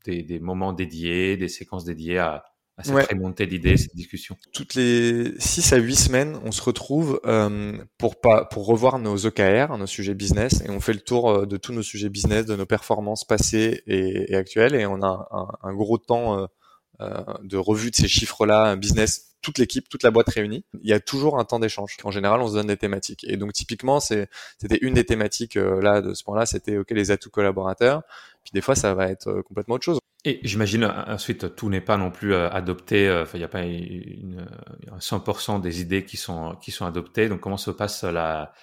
des 0.05 0.39
moments 0.41 0.73
dédiés, 0.73 1.37
des 1.37 1.47
séquences 1.47 1.85
dédiées 1.85 2.17
à, 2.17 2.43
à 2.77 2.83
cette 2.83 3.09
remontée 3.09 3.45
d'idées, 3.45 3.77
cette 3.77 3.95
discussion 3.95 4.35
Toutes 4.51 4.73
les 4.73 5.33
6 5.37 5.73
à 5.73 5.77
8 5.77 5.95
semaines, 5.95 6.39
on 6.43 6.51
se 6.51 6.61
retrouve 6.61 7.21
euh, 7.25 7.77
pour, 7.97 8.19
pas, 8.19 8.45
pour 8.45 8.65
revoir 8.65 8.97
nos 8.97 9.25
OKR, 9.25 9.77
nos 9.77 9.87
sujets 9.87 10.15
business, 10.15 10.61
et 10.65 10.71
on 10.71 10.79
fait 10.79 10.93
le 10.93 11.01
tour 11.01 11.29
euh, 11.29 11.45
de 11.45 11.57
tous 11.57 11.71
nos 11.71 11.83
sujets 11.83 12.09
business, 12.09 12.45
de 12.45 12.55
nos 12.55 12.65
performances 12.65 13.25
passées 13.25 13.83
et, 13.85 14.31
et 14.31 14.35
actuelles, 14.35 14.73
et 14.75 14.87
on 14.87 15.03
a 15.03 15.27
un, 15.31 15.69
un 15.69 15.73
gros 15.73 15.97
temps 15.97 16.39
euh, 16.39 16.45
euh 17.01 17.23
de 17.43 17.57
revue 17.57 17.91
de 17.91 17.95
ces 17.95 18.07
chiffres-là, 18.07 18.75
business, 18.75 19.35
toute 19.43 19.59
l'équipe, 19.59 19.87
toute 19.89 20.03
la 20.03 20.09
boîte 20.09 20.29
réunie. 20.29 20.65
Il 20.81 20.89
y 20.89 20.93
a 20.93 20.99
toujours 20.99 21.37
un 21.37 21.43
temps 21.43 21.59
d'échange. 21.59 21.97
En 22.03 22.11
général, 22.11 22.41
on 22.41 22.47
se 22.47 22.53
donne 22.53 22.67
des 22.67 22.77
thématiques. 22.77 23.25
Et 23.27 23.35
donc, 23.35 23.51
typiquement, 23.51 23.99
c'était 23.99 24.79
une 24.81 24.93
des 24.93 25.03
thématiques 25.03 25.57
euh, 25.57 25.81
là 25.81 26.01
de 26.01 26.13
ce 26.13 26.23
point-là, 26.23 26.45
c'était 26.45 26.77
ok 26.77 26.89
les 26.91 27.11
atouts 27.11 27.29
collaborateurs. 27.29 28.03
Puis 28.43 28.51
des 28.53 28.61
fois, 28.61 28.75
ça 28.75 28.93
va 28.95 29.09
être 29.09 29.41
complètement 29.41 29.75
autre 29.75 29.85
chose. 29.85 29.99
Et 30.25 30.39
j'imagine 30.43 30.85
ensuite 30.85 31.55
tout 31.55 31.69
n'est 31.69 31.81
pas 31.81 31.97
non 31.97 32.09
plus 32.11 32.33
euh, 32.33 32.49
adopté. 32.49 33.07
Euh, 33.09 33.23
enfin, 33.23 33.37
il 33.37 33.39
n'y 33.41 33.45
a 33.45 33.49
pas 33.49 33.63
une, 33.63 34.45
100% 34.99 35.59
des 35.59 35.81
idées 35.81 36.05
qui 36.05 36.15
sont 36.17 36.55
qui 36.61 36.71
sont 36.71 36.85
adoptées. 36.85 37.27
Donc 37.29 37.41
comment 37.41 37.57
se 37.57 37.71
passe 37.71 38.03
la 38.03 38.53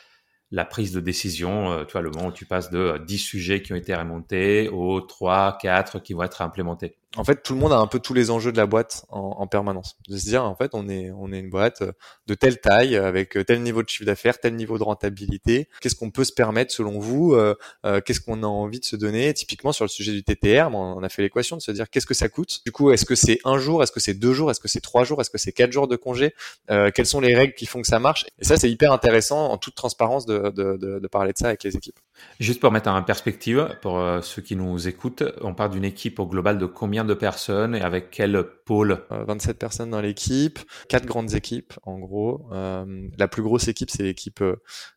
la 0.52 0.64
prise 0.66 0.92
de 0.92 1.00
décision, 1.00 1.72
euh, 1.72 1.84
tu 1.86 1.92
vois, 1.92 2.02
le 2.02 2.10
moment 2.10 2.28
où 2.28 2.32
tu 2.32 2.46
passes 2.46 2.70
de 2.70 2.98
10 3.06 3.18
sujets 3.18 3.62
qui 3.62 3.72
ont 3.72 3.76
été 3.76 3.94
remontés 3.94 4.68
aux 4.70 5.00
3, 5.00 5.58
4 5.60 6.00
qui 6.00 6.14
vont 6.14 6.24
être 6.24 6.42
implémentés? 6.42 6.96
En 7.16 7.24
fait, 7.24 7.42
tout 7.42 7.54
le 7.54 7.58
monde 7.58 7.72
a 7.72 7.78
un 7.78 7.88
peu 7.88 7.98
tous 7.98 8.14
les 8.14 8.30
enjeux 8.30 8.52
de 8.52 8.56
la 8.56 8.66
boîte 8.66 9.04
en, 9.08 9.46
permanence. 9.48 9.96
De 10.08 10.16
se 10.16 10.26
dire, 10.26 10.44
en 10.44 10.54
fait, 10.54 10.70
on 10.74 10.88
est, 10.88 11.10
on 11.10 11.32
est 11.32 11.40
une 11.40 11.50
boîte 11.50 11.82
de 12.28 12.34
telle 12.34 12.60
taille, 12.60 12.96
avec 12.96 13.36
tel 13.46 13.62
niveau 13.62 13.82
de 13.82 13.88
chiffre 13.88 14.04
d'affaires, 14.04 14.38
tel 14.38 14.54
niveau 14.54 14.78
de 14.78 14.84
rentabilité. 14.84 15.68
Qu'est-ce 15.80 15.96
qu'on 15.96 16.10
peut 16.10 16.22
se 16.22 16.32
permettre 16.32 16.72
selon 16.72 17.00
vous 17.00 17.34
euh, 17.34 17.56
euh, 17.84 18.00
Qu'est-ce 18.00 18.20
qu'on 18.20 18.44
a 18.44 18.46
envie 18.46 18.78
de 18.78 18.84
se 18.84 18.94
donner? 18.94 19.34
Typiquement 19.34 19.72
sur 19.72 19.84
le 19.84 19.88
sujet 19.88 20.12
du 20.12 20.22
TTR, 20.22 20.72
on 20.72 21.02
a 21.02 21.08
fait 21.08 21.22
l'équation 21.22 21.56
de 21.56 21.62
se 21.62 21.72
dire 21.72 21.90
qu'est-ce 21.90 22.06
que 22.06 22.14
ça 22.14 22.28
coûte? 22.28 22.60
Du 22.64 22.70
coup, 22.70 22.92
est-ce 22.92 23.04
que 23.04 23.16
c'est 23.16 23.40
un 23.44 23.58
jour? 23.58 23.82
Est-ce 23.82 23.92
que 23.92 23.98
c'est 23.98 24.14
deux 24.14 24.32
jours? 24.32 24.52
Est-ce 24.52 24.60
que 24.60 24.68
c'est 24.68 24.80
trois 24.80 25.02
jours? 25.02 25.20
Est-ce 25.20 25.30
que 25.30 25.38
c'est 25.38 25.52
quatre 25.52 25.72
jours 25.72 25.88
de 25.88 25.96
congé? 25.96 26.34
Euh, 26.70 26.92
Quelles 26.94 27.06
sont 27.06 27.20
les 27.20 27.34
règles 27.34 27.54
qui 27.54 27.66
font 27.66 27.80
que 27.80 27.88
ça 27.88 27.98
marche? 27.98 28.24
Et 28.38 28.44
ça, 28.44 28.56
c'est 28.56 28.70
hyper 28.70 28.92
intéressant 28.92 29.50
en 29.50 29.58
toute 29.58 29.74
transparence 29.74 30.26
de, 30.26 30.50
de, 30.50 31.08
parler 31.08 31.32
de 31.32 31.38
ça 31.38 31.48
avec 31.48 31.64
les 31.64 31.74
équipes. 31.74 31.98
Juste 32.38 32.60
pour 32.60 32.70
mettre 32.70 32.88
en 32.88 33.02
perspective, 33.02 33.76
pour 33.82 33.98
euh, 33.98 34.20
ceux 34.20 34.42
qui 34.42 34.54
nous 34.54 34.86
écoutent, 34.86 35.24
on 35.40 35.54
parle 35.54 35.70
d'une 35.70 35.84
équipe 35.84 36.20
au 36.20 36.26
global 36.26 36.58
de 36.58 36.66
combien 36.66 36.99
de 37.04 37.14
personnes 37.14 37.74
et 37.74 37.80
avec 37.80 38.10
quel 38.10 38.42
pôle? 38.64 39.02
27 39.10 39.58
personnes 39.58 39.90
dans 39.90 40.00
l'équipe, 40.00 40.58
quatre 40.88 41.06
grandes 41.06 41.34
équipes 41.34 41.74
en 41.82 41.98
gros. 41.98 42.48
la 42.52 43.28
plus 43.28 43.42
grosse 43.42 43.68
équipe, 43.68 43.90
c'est 43.90 44.02
l'équipe 44.02 44.42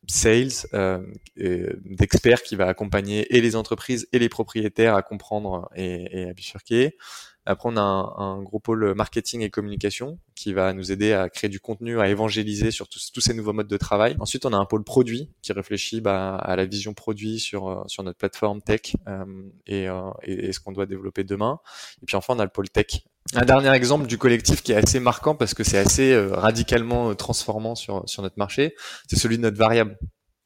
sales 0.08 0.52
d'experts 1.36 2.44
qui 2.44 2.56
va 2.56 2.68
accompagner 2.68 3.36
et 3.36 3.42
les 3.42 3.56
entreprises 3.56 4.08
et 4.14 4.20
les 4.20 4.30
propriétaires 4.30 4.96
à 4.96 5.02
comprendre 5.02 5.70
et 5.76 6.30
à 6.30 6.34
bifurquer. 6.34 6.98
Après, 7.46 7.70
on 7.70 7.78
a 7.78 7.82
un, 7.82 8.42
gros 8.42 8.60
pôle 8.60 8.94
marketing 8.96 9.42
et 9.42 9.50
communication 9.50 10.20
qui 10.36 10.54
va 10.54 10.74
nous 10.74 10.92
aider 10.92 11.14
à 11.14 11.30
créer 11.30 11.50
du 11.50 11.60
contenu, 11.60 12.00
à 12.00 12.08
évangéliser 12.08 12.72
sur 12.72 12.88
tous, 12.88 13.20
ces 13.20 13.34
nouveaux 13.34 13.54
modes 13.54 13.68
de 13.68 13.78
travail. 13.78 14.16
Ensuite, 14.20 14.46
on 14.46 14.54
a 14.54 14.58
un 14.58 14.66
pôle 14.66 14.84
produit 14.84 15.30
qui 15.42 15.52
réfléchit 15.52 16.02
bah, 16.02 16.36
à 16.36 16.56
la 16.56 16.66
vision 16.66 16.94
produit 16.94 17.40
sur, 17.40 17.68
euh, 17.68 18.04
notre 18.04 18.18
plateforme 18.18 18.62
tech 18.62 18.96
euh, 19.08 19.26
euh, 19.70 20.12
et, 20.24 20.52
ce 20.54 20.60
qu'on 20.60 20.72
doit 20.72 20.86
développer 20.86 21.24
demain. 21.24 21.60
Et 22.02 22.06
puis 22.06 22.16
enfin, 22.16 22.34
on 22.36 22.40
a 22.40 22.44
le 22.44 22.50
pôle 22.50 22.70
tech. 22.70 23.04
Un 23.36 23.46
dernier 23.46 23.72
exemple 23.72 24.08
du 24.08 24.18
collectif 24.18 24.62
qui 24.64 24.74
est 24.74 24.76
assez 24.76 25.00
marquant 25.00 25.36
parce 25.36 25.54
que 25.54 25.64
c'est 25.64 25.78
assez 25.78 26.16
radicalement 26.32 27.16
transformant 27.16 27.76
sur 27.76 28.04
notre 28.20 28.38
marché, 28.38 28.76
c'est 29.08 29.18
celui 29.18 29.38
de 29.38 29.44
notre 29.44 29.58
variable 29.58 29.98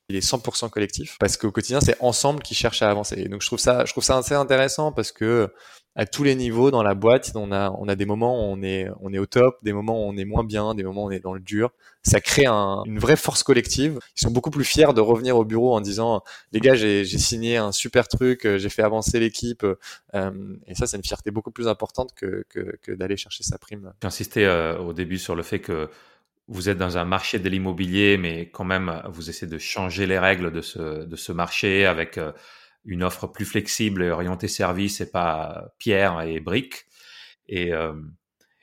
il 0.10 0.16
est 0.16 0.26
100% 0.26 0.70
collectif 0.70 1.18
parce 1.20 1.38
qu'au 1.38 1.52
quotidien 1.52 1.82
c'est 1.82 1.96
ensemble 2.00 2.42
qui 2.42 2.56
cherche 2.56 2.82
à 2.82 2.90
avancer. 2.90 3.16
Et 3.18 3.30
donc 3.30 3.42
je 3.42 3.48
trouve 3.48 3.60
ça, 3.60 3.86
je 3.86 3.92
trouve 3.92 4.04
ça 4.04 4.18
assez 4.18 4.36
intéressant 4.36 4.92
parce 4.92 5.12
que 5.12 5.52
à 5.98 6.06
tous 6.06 6.24
les 6.24 6.36
niveaux 6.36 6.70
dans 6.70 6.84
la 6.84 6.94
boîte, 6.94 7.32
on 7.34 7.52
a, 7.52 7.72
on 7.72 7.88
a 7.88 7.96
des 7.96 8.06
moments 8.06 8.40
où 8.40 8.54
on 8.54 8.62
est, 8.62 8.88
on 9.02 9.12
est 9.14 9.18
au 9.18 9.26
top, 9.26 9.58
des 9.64 9.74
moments 9.74 10.06
où 10.06 10.08
on 10.08 10.16
est 10.16 10.26
moins 10.26 10.44
bien, 10.44 10.76
des 10.76 10.84
moments 10.84 11.06
où 11.06 11.08
on 11.08 11.12
est 11.12 11.20
dans 11.20 11.34
le 11.34 11.40
dur. 11.40 11.72
Ça 12.04 12.22
crée 12.22 12.46
un, 12.46 12.84
une 12.86 13.00
vraie 13.00 13.16
force 13.16 13.42
collective. 13.42 13.98
Ils 14.16 14.22
sont 14.22 14.30
beaucoup 14.30 14.52
plus 14.52 14.64
fiers 14.64 14.94
de 14.94 15.02
revenir 15.02 15.38
au 15.38 15.44
bureau 15.44 15.76
en 15.76 15.82
disant, 15.82 16.22
les 16.52 16.60
gars, 16.60 16.76
j'ai 16.76 17.04
signé 17.04 17.58
un 17.58 17.72
super 17.72 18.08
truc, 18.08 18.46
euh, 18.46 18.60
j'ai 18.60 18.70
fait 18.70 18.84
avancer 18.84 19.20
l'équipe. 19.20 19.66
Euh, 20.14 20.56
et 20.68 20.76
ça, 20.76 20.86
c'est 20.86 20.98
une 20.98 21.04
fierté 21.04 21.32
beaucoup 21.32 21.50
plus 21.50 21.68
importante 21.68 22.14
que, 22.16 22.46
que, 22.48 22.78
que 22.84 22.92
d'aller 22.92 23.18
chercher 23.18 23.44
sa 23.44 23.58
prime. 23.58 23.92
J'ai 24.04 24.08
insisté 24.08 24.46
euh, 24.46 24.78
au 24.78 24.94
début 24.94 25.18
sur 25.18 25.36
le 25.36 25.42
fait 25.42 25.60
que 25.60 25.90
vous 26.48 26.70
êtes 26.70 26.78
dans 26.78 26.98
un 26.98 27.06
marché 27.06 27.40
de 27.40 27.50
l'immobilier, 27.50 28.18
mais 28.18 28.50
quand 28.50 28.64
même, 28.64 29.02
vous 29.10 29.30
essayez 29.30 29.52
de 29.52 29.58
changer 29.58 30.06
les 30.06 30.20
règles 30.20 30.52
de 30.52 30.62
ce, 30.62 31.06
de 31.06 31.16
ce 31.16 31.32
marché 31.32 31.86
avec 31.86 32.18
une 32.88 33.04
offre 33.04 33.28
plus 33.28 33.46
flexible 33.46 34.02
et 34.02 34.10
orientée 34.10 34.48
service 34.48 35.02
et 35.02 35.12
pas 35.12 35.74
pierre 35.78 36.22
et 36.22 36.40
briques. 36.40 36.86
Et, 37.48 37.74
euh, 37.74 37.94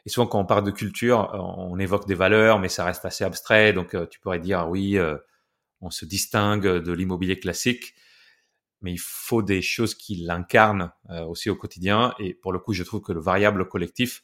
et 0.07 0.09
souvent 0.09 0.27
quand 0.27 0.41
on 0.41 0.47
parle 0.47 0.65
de 0.65 0.71
culture, 0.71 1.31
on 1.35 1.79
évoque 1.79 2.09
des 2.09 2.15
valeurs, 2.15 2.59
mais 2.59 2.71
ça 2.71 2.85
reste 2.85 3.05
assez 3.05 3.23
abstrait. 3.23 3.73
Donc 3.75 3.95
euh, 3.95 4.07
tu 4.07 4.19
pourrais 4.21 4.41
dire 4.41 4.67
oui, 4.69 4.99
euh, 4.99 5.17
on 5.81 5.91
se 5.91 6.07
distingue 6.07 6.67
de 6.67 6.93
l'immobilier 6.93 7.39
classique, 7.39 7.95
mais 8.81 8.93
il 8.93 9.01
faut 9.01 9.43
des 9.43 9.61
choses 9.61 9.95
qui 9.95 10.17
l'incarnent 10.17 10.91
aussi 11.29 11.51
au 11.51 11.57
quotidien. 11.57 12.15
Et 12.19 12.35
pour 12.35 12.53
le 12.53 12.59
coup, 12.59 12.73
je 12.73 12.83
trouve 12.83 13.03
que 13.03 13.13
le 13.13 13.21
variable 13.21 13.69
collectif, 13.69 14.23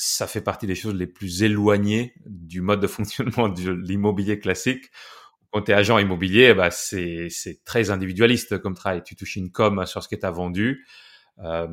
ça 0.00 0.26
fait 0.26 0.40
partie 0.40 0.66
des 0.66 0.74
choses 0.74 0.94
les 0.94 1.06
plus 1.06 1.42
éloignées 1.42 2.14
du 2.26 2.60
mode 2.60 2.80
de 2.80 2.86
fonctionnement 2.88 3.48
de 3.48 3.70
l'immobilier 3.70 4.38
classique 4.38 4.90
quand 5.50 5.62
tu 5.62 5.72
es 5.72 5.74
agent 5.74 5.98
immobilier, 5.98 6.54
bah, 6.54 6.70
c'est 6.70 7.28
très 7.64 7.90
individualiste 7.90 8.58
comme 8.58 8.74
travail. 8.74 9.02
Tu 9.04 9.16
touches 9.16 9.36
une 9.36 9.50
com 9.50 9.84
sur 9.84 10.02
ce 10.02 10.08
que 10.08 10.16
tu 10.16 10.24
as 10.24 10.30
vendu. 10.30 10.86
Euh, 11.40 11.68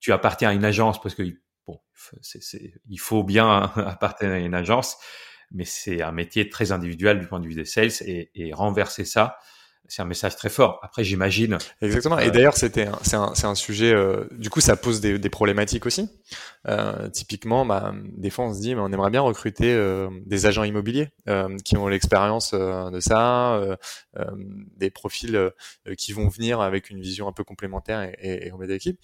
tu 0.00 0.12
appartiens 0.12 0.50
à 0.50 0.52
une 0.54 0.64
agence 0.64 1.00
parce 1.00 1.14
que 1.14 1.22
bon, 1.66 1.78
c'est 2.22 2.72
il 2.88 2.98
faut 2.98 3.24
bien 3.24 3.62
appartenir 3.76 4.32
à 4.32 4.38
une 4.38 4.54
agence, 4.54 4.96
mais 5.50 5.64
c'est 5.64 6.02
un 6.02 6.12
métier 6.12 6.48
très 6.48 6.72
individuel 6.72 7.20
du 7.20 7.26
point 7.26 7.40
de 7.40 7.46
vue 7.46 7.54
des 7.54 7.64
sales 7.64 7.90
et, 8.06 8.30
et 8.34 8.52
renverser 8.52 9.04
ça, 9.04 9.36
c'est 9.88 10.02
un 10.02 10.04
message 10.04 10.36
très 10.36 10.50
fort. 10.50 10.78
Après, 10.82 11.02
j'imagine. 11.02 11.58
Exactement. 11.80 12.18
Et 12.18 12.28
euh, 12.28 12.30
d'ailleurs, 12.30 12.56
c'était, 12.56 12.88
c'est 13.02 13.16
un, 13.16 13.34
c'est 13.34 13.46
un 13.46 13.54
sujet. 13.54 13.92
Euh, 13.92 14.24
du 14.32 14.50
coup, 14.50 14.60
ça 14.60 14.76
pose 14.76 15.00
des, 15.00 15.18
des 15.18 15.30
problématiques 15.30 15.86
aussi. 15.86 16.08
Euh, 16.66 17.08
typiquement, 17.08 17.64
bah, 17.64 17.94
des 18.16 18.30
fois, 18.30 18.44
on 18.44 18.54
se 18.54 18.60
dit, 18.60 18.74
mais 18.74 18.82
on 18.82 18.92
aimerait 18.92 19.10
bien 19.10 19.22
recruter 19.22 19.72
euh, 19.72 20.08
des 20.26 20.46
agents 20.46 20.64
immobiliers 20.64 21.08
euh, 21.28 21.56
qui 21.64 21.76
ont 21.76 21.88
l'expérience 21.88 22.52
de 22.52 23.00
ça, 23.00 23.60
des 24.76 24.90
profils 24.90 25.50
qui 25.96 26.12
vont 26.12 26.28
venir 26.28 26.60
avec 26.60 26.90
une 26.90 27.00
vision 27.00 27.26
un 27.26 27.32
peu 27.32 27.44
complémentaire 27.44 28.02
et, 28.02 28.16
et, 28.20 28.46
et 28.46 28.50
remettre 28.50 28.72
l'équipe. 28.72 29.00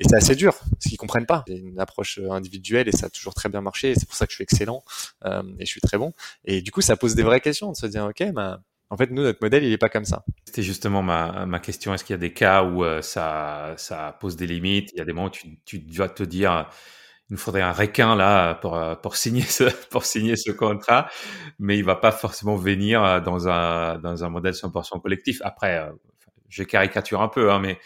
Et 0.00 0.04
c'est 0.08 0.14
assez 0.14 0.36
dur, 0.36 0.54
parce 0.54 0.84
qu'ils 0.84 0.96
comprennent 0.96 1.26
pas. 1.26 1.44
C'est 1.48 1.56
une 1.56 1.80
approche 1.80 2.20
individuelle 2.30 2.86
et 2.86 2.92
ça 2.92 3.06
a 3.06 3.10
toujours 3.10 3.34
très 3.34 3.48
bien 3.48 3.60
marché. 3.60 3.94
C'est 3.96 4.06
pour 4.06 4.14
ça 4.14 4.26
que 4.26 4.30
je 4.30 4.36
suis 4.36 4.44
excellent 4.44 4.84
et 5.24 5.66
je 5.66 5.70
suis 5.70 5.80
très 5.80 5.98
bon. 5.98 6.12
Et 6.44 6.62
du 6.62 6.70
coup, 6.70 6.82
ça 6.82 6.96
pose 6.96 7.16
des 7.16 7.24
vraies 7.24 7.40
questions 7.40 7.72
de 7.72 7.76
se 7.76 7.86
dire, 7.86 8.04
ok, 8.04 8.30
bah, 8.32 8.60
en 8.90 8.96
fait, 8.96 9.10
nous, 9.10 9.22
notre 9.22 9.38
modèle, 9.42 9.64
il 9.64 9.70
n'est 9.70 9.78
pas 9.78 9.88
comme 9.88 10.04
ça. 10.04 10.24
C'était 10.44 10.62
justement 10.62 11.02
ma, 11.02 11.46
ma 11.46 11.58
question. 11.58 11.92
Est-ce 11.94 12.04
qu'il 12.04 12.14
y 12.14 12.18
a 12.18 12.18
des 12.18 12.32
cas 12.32 12.62
où 12.64 12.84
euh, 12.84 13.02
ça, 13.02 13.74
ça 13.76 14.16
pose 14.20 14.36
des 14.36 14.46
limites? 14.46 14.90
Il 14.94 14.98
y 14.98 15.02
a 15.02 15.04
des 15.04 15.12
moments 15.12 15.28
où 15.28 15.30
tu, 15.30 15.58
tu 15.64 15.78
dois 15.78 16.08
te 16.08 16.22
dire, 16.22 16.68
il 17.28 17.34
nous 17.34 17.38
faudrait 17.38 17.62
un 17.62 17.72
requin 17.72 18.16
là 18.16 18.54
pour, 18.54 18.76
euh, 18.76 18.94
pour, 18.94 19.16
signer, 19.16 19.42
ce, 19.42 19.64
pour 19.90 20.04
signer 20.04 20.36
ce 20.36 20.50
contrat, 20.50 21.08
mais 21.58 21.76
il 21.78 21.84
va 21.84 21.96
pas 21.96 22.12
forcément 22.12 22.56
venir 22.56 23.04
euh, 23.04 23.20
dans 23.20 23.48
un, 23.48 23.98
dans 23.98 24.24
un 24.24 24.28
modèle 24.30 24.54
100% 24.54 25.00
collectif. 25.00 25.40
Après, 25.44 25.90
je 26.48 26.62
caricature 26.62 27.20
un 27.20 27.28
peu, 27.28 27.52
hein, 27.52 27.58
mais 27.60 27.78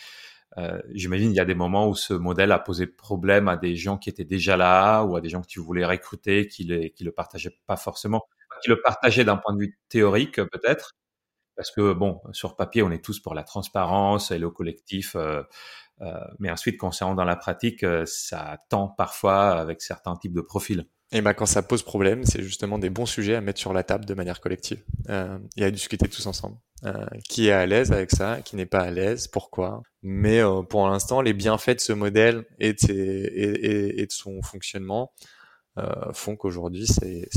euh, 0.58 0.80
j'imagine 0.92 1.30
il 1.30 1.36
y 1.36 1.40
a 1.40 1.44
des 1.46 1.54
moments 1.54 1.88
où 1.88 1.94
ce 1.94 2.12
modèle 2.12 2.52
a 2.52 2.58
posé 2.58 2.86
problème 2.86 3.48
à 3.48 3.56
des 3.56 3.74
gens 3.74 3.96
qui 3.96 4.10
étaient 4.10 4.24
déjà 4.24 4.56
là 4.56 5.02
ou 5.02 5.16
à 5.16 5.20
des 5.22 5.30
gens 5.30 5.40
que 5.40 5.46
tu 5.46 5.60
voulais 5.60 5.84
recruter 5.84 6.46
qui, 6.46 6.64
les, 6.64 6.90
qui 6.90 7.04
le 7.04 7.12
partageaient 7.12 7.56
pas 7.66 7.76
forcément 7.76 8.26
qui 8.62 8.70
le 8.70 8.80
partageait 8.80 9.24
d'un 9.24 9.36
point 9.36 9.54
de 9.54 9.60
vue 9.60 9.78
théorique 9.88 10.36
peut-être, 10.36 10.94
parce 11.56 11.70
que 11.70 11.92
bon, 11.92 12.20
sur 12.32 12.56
papier, 12.56 12.82
on 12.82 12.90
est 12.90 13.04
tous 13.04 13.20
pour 13.20 13.34
la 13.34 13.42
transparence 13.42 14.30
et 14.30 14.38
le 14.38 14.50
collectif, 14.50 15.14
euh, 15.16 15.42
euh, 16.00 16.12
mais 16.38 16.50
ensuite, 16.50 16.78
quand 16.78 16.90
dans 17.14 17.24
la 17.24 17.36
pratique, 17.36 17.84
euh, 17.84 18.04
ça 18.06 18.58
tend 18.68 18.88
parfois 18.88 19.52
avec 19.52 19.82
certains 19.82 20.16
types 20.16 20.32
de 20.32 20.40
profils. 20.40 20.86
Et 21.14 21.20
ben 21.20 21.34
quand 21.34 21.44
ça 21.44 21.62
pose 21.62 21.82
problème, 21.82 22.24
c'est 22.24 22.42
justement 22.42 22.78
des 22.78 22.88
bons 22.88 23.04
sujets 23.04 23.34
à 23.34 23.42
mettre 23.42 23.60
sur 23.60 23.74
la 23.74 23.82
table 23.82 24.06
de 24.06 24.14
manière 24.14 24.40
collective 24.40 24.82
et 25.58 25.64
à 25.64 25.70
discuter 25.70 26.08
tous 26.08 26.26
ensemble. 26.26 26.56
Qui 27.28 27.48
est 27.48 27.52
à 27.52 27.66
l'aise 27.66 27.92
avec 27.92 28.10
ça, 28.10 28.40
qui 28.40 28.56
n'est 28.56 28.64
pas 28.64 28.80
à 28.80 28.90
l'aise, 28.90 29.28
pourquoi? 29.28 29.82
Mais 30.02 30.40
pour 30.70 30.88
l'instant, 30.88 31.20
les 31.20 31.34
bienfaits 31.34 31.74
de 31.74 31.80
ce 31.80 31.92
modèle 31.92 32.46
et 32.58 32.72
de, 32.72 32.78
ses, 32.78 32.94
et 32.94 34.06
de 34.06 34.10
son 34.10 34.40
fonctionnement, 34.40 35.12
euh, 35.78 36.12
font 36.12 36.36
qu'aujourd'hui 36.36 36.86
c'est 36.86 37.30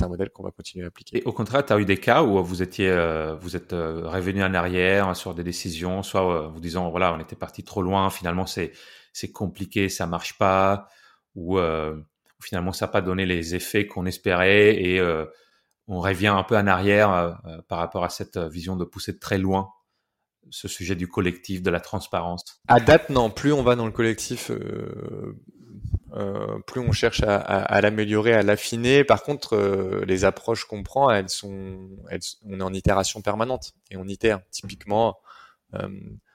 un 0.00 0.08
modèle 0.08 0.30
qu'on 0.30 0.42
va 0.42 0.50
continuer 0.50 0.84
à 0.84 0.88
appliquer. 0.88 1.18
Et 1.18 1.24
au 1.24 1.32
contraire, 1.32 1.64
tu 1.64 1.72
as 1.74 1.78
eu 1.78 1.84
des 1.84 1.98
cas 1.98 2.22
où 2.22 2.42
vous 2.42 2.62
étiez 2.62 2.88
euh, 2.88 3.34
vous 3.34 3.54
êtes 3.54 3.74
euh, 3.74 4.08
revenu 4.08 4.42
en 4.42 4.54
arrière 4.54 5.14
sur 5.14 5.34
des 5.34 5.44
décisions, 5.44 6.02
soit 6.02 6.48
vous 6.48 6.60
disant 6.60 6.90
voilà 6.90 7.12
on 7.12 7.20
était 7.20 7.36
parti 7.36 7.64
trop 7.64 7.82
loin, 7.82 8.08
finalement 8.10 8.46
c'est 8.46 8.72
c'est 9.12 9.30
compliqué, 9.30 9.88
ça 9.88 10.06
marche 10.06 10.38
pas, 10.38 10.88
ou 11.34 11.58
finalement 12.42 12.72
ça 12.72 12.86
n'a 12.86 12.92
pas 12.92 13.02
donné 13.02 13.26
les 13.26 13.54
effets 13.54 13.86
qu'on 13.86 14.06
espérait 14.06 14.82
et 14.82 15.00
on 15.86 16.00
revient 16.00 16.28
un 16.28 16.42
peu 16.42 16.56
en 16.56 16.66
arrière 16.66 17.40
par 17.68 17.78
rapport 17.78 18.04
à 18.04 18.10
cette 18.10 18.38
vision 18.38 18.76
de 18.76 18.84
pousser 18.84 19.18
très 19.18 19.38
loin 19.38 19.70
ce 20.50 20.68
sujet 20.68 20.94
du 20.94 21.08
collectif, 21.08 21.62
de 21.62 21.70
la 21.70 21.80
transparence 21.80 22.44
À 22.68 22.80
date, 22.80 23.10
non. 23.10 23.30
Plus 23.30 23.52
on 23.52 23.62
va 23.62 23.76
dans 23.76 23.86
le 23.86 23.92
collectif, 23.92 24.50
euh, 24.50 25.38
plus 26.66 26.80
on 26.80 26.92
cherche 26.92 27.22
à, 27.22 27.36
à, 27.36 27.80
l'améliorer, 27.80 28.32
à 28.32 28.42
l'affiner. 28.42 29.04
Par 29.04 29.22
contre, 29.22 29.54
euh, 29.54 30.04
les 30.06 30.24
approches 30.24 30.64
qu'on 30.64 30.82
prend, 30.82 31.10
elles 31.10 31.28
sont, 31.28 31.78
elles, 32.10 32.20
on 32.44 32.60
est 32.60 32.62
en 32.62 32.72
itération 32.72 33.20
permanente 33.22 33.72
et 33.90 33.96
on 33.96 34.06
itère. 34.06 34.40
Typiquement, 34.50 35.18
euh, 35.74 35.88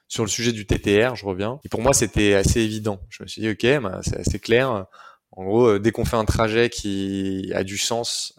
sur 0.08 0.24
le 0.24 0.30
sujet 0.30 0.52
du 0.52 0.66
TTR, 0.66 1.16
je 1.16 1.26
reviens. 1.26 1.60
Et 1.64 1.70
pour 1.70 1.82
moi, 1.82 1.94
c'était 1.94 2.34
assez 2.34 2.62
évident. 2.62 3.02
Je 3.10 3.24
me 3.24 3.28
suis 3.28 3.42
dit, 3.42 3.50
ok, 3.50 3.82
bah, 3.82 4.00
c'est 4.04 4.20
assez 4.20 4.40
clair. 4.40 4.86
En 5.32 5.46
gros, 5.46 5.80
dès 5.80 5.92
qu'on 5.92 6.04
fait 6.04 6.18
un 6.18 6.26
trajet 6.26 6.70
qui 6.70 7.52
a 7.56 7.64
du 7.64 7.78
sens 7.78 8.38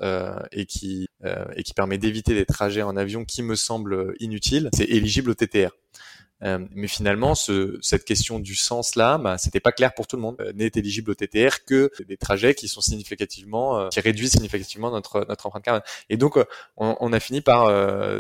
et 0.52 0.66
qui 0.66 1.08
et 1.56 1.62
qui 1.62 1.72
permet 1.72 1.96
d'éviter 1.96 2.34
des 2.34 2.44
trajets 2.44 2.82
en 2.82 2.98
avion 2.98 3.24
qui 3.24 3.42
me 3.42 3.54
semblent 3.54 4.14
inutiles, 4.20 4.68
c'est 4.74 4.84
éligible 4.84 5.30
au 5.30 5.34
TTR. 5.34 5.70
Euh, 6.42 6.58
mais 6.72 6.88
finalement, 6.88 7.34
ce, 7.34 7.78
cette 7.80 8.04
question 8.04 8.38
du 8.38 8.54
sens 8.54 8.96
là, 8.96 9.18
bah, 9.18 9.38
c'était 9.38 9.60
pas 9.60 9.72
clair 9.72 9.94
pour 9.94 10.06
tout 10.06 10.16
le 10.16 10.22
monde. 10.22 10.36
Euh, 10.40 10.52
n'est 10.54 10.70
éligible 10.74 11.10
au 11.10 11.14
TTR 11.14 11.64
que 11.64 11.90
des 12.06 12.16
trajets 12.16 12.54
qui 12.54 12.68
sont 12.68 12.80
significativement, 12.80 13.78
euh, 13.78 13.88
qui 13.88 14.00
réduisent 14.00 14.32
significativement 14.32 14.90
notre 14.90 15.24
notre 15.28 15.46
empreinte 15.46 15.64
carbone. 15.64 15.82
Et 16.10 16.16
donc, 16.16 16.36
on, 16.76 16.96
on, 17.00 17.12
a 17.12 17.20
fini 17.20 17.40
par 17.40 17.66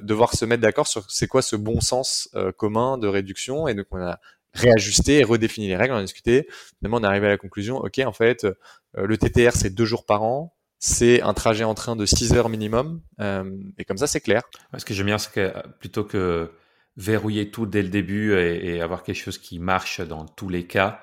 devoir 0.02 0.34
se 0.34 0.44
mettre 0.44 0.62
d'accord 0.62 0.86
sur 0.86 1.10
c'est 1.10 1.26
quoi 1.26 1.42
ce 1.42 1.56
bon 1.56 1.80
sens 1.80 2.28
commun 2.56 2.98
de 2.98 3.08
réduction. 3.08 3.68
Et 3.68 3.74
donc, 3.74 3.86
on 3.90 3.98
a 3.98 4.18
réajusté 4.54 5.18
et 5.18 5.24
redéfini 5.24 5.68
les 5.68 5.76
règles, 5.76 5.94
on 5.94 5.98
a 5.98 6.02
discuté. 6.02 6.46
Finalement, 6.78 6.98
on 6.98 7.02
est 7.04 7.06
arrivé 7.06 7.26
à 7.26 7.30
la 7.30 7.38
conclusion, 7.38 7.78
ok, 7.78 8.00
en 8.04 8.12
fait, 8.12 8.46
le 8.94 9.16
TTR 9.16 9.52
c'est 9.54 9.70
deux 9.70 9.86
jours 9.86 10.04
par 10.04 10.22
an, 10.22 10.54
c'est 10.84 11.22
un 11.22 11.32
trajet 11.32 11.62
en 11.62 11.74
train 11.74 11.94
de 11.94 12.04
6 12.04 12.32
heures 12.32 12.48
minimum, 12.48 13.00
euh, 13.20 13.56
et 13.78 13.84
comme 13.84 13.98
ça 13.98 14.08
c'est 14.08 14.20
clair. 14.20 14.42
Ce 14.76 14.84
que 14.84 14.92
j'aime 14.94 15.06
bien, 15.06 15.18
c'est 15.18 15.30
que 15.30 15.52
plutôt 15.78 16.02
que 16.02 16.50
verrouiller 16.96 17.50
tout 17.50 17.66
dès 17.66 17.82
le 17.82 17.88
début 17.88 18.34
et, 18.34 18.80
avoir 18.80 19.02
quelque 19.02 19.16
chose 19.16 19.38
qui 19.38 19.58
marche 19.58 20.00
dans 20.00 20.26
tous 20.26 20.48
les 20.48 20.66
cas. 20.66 21.02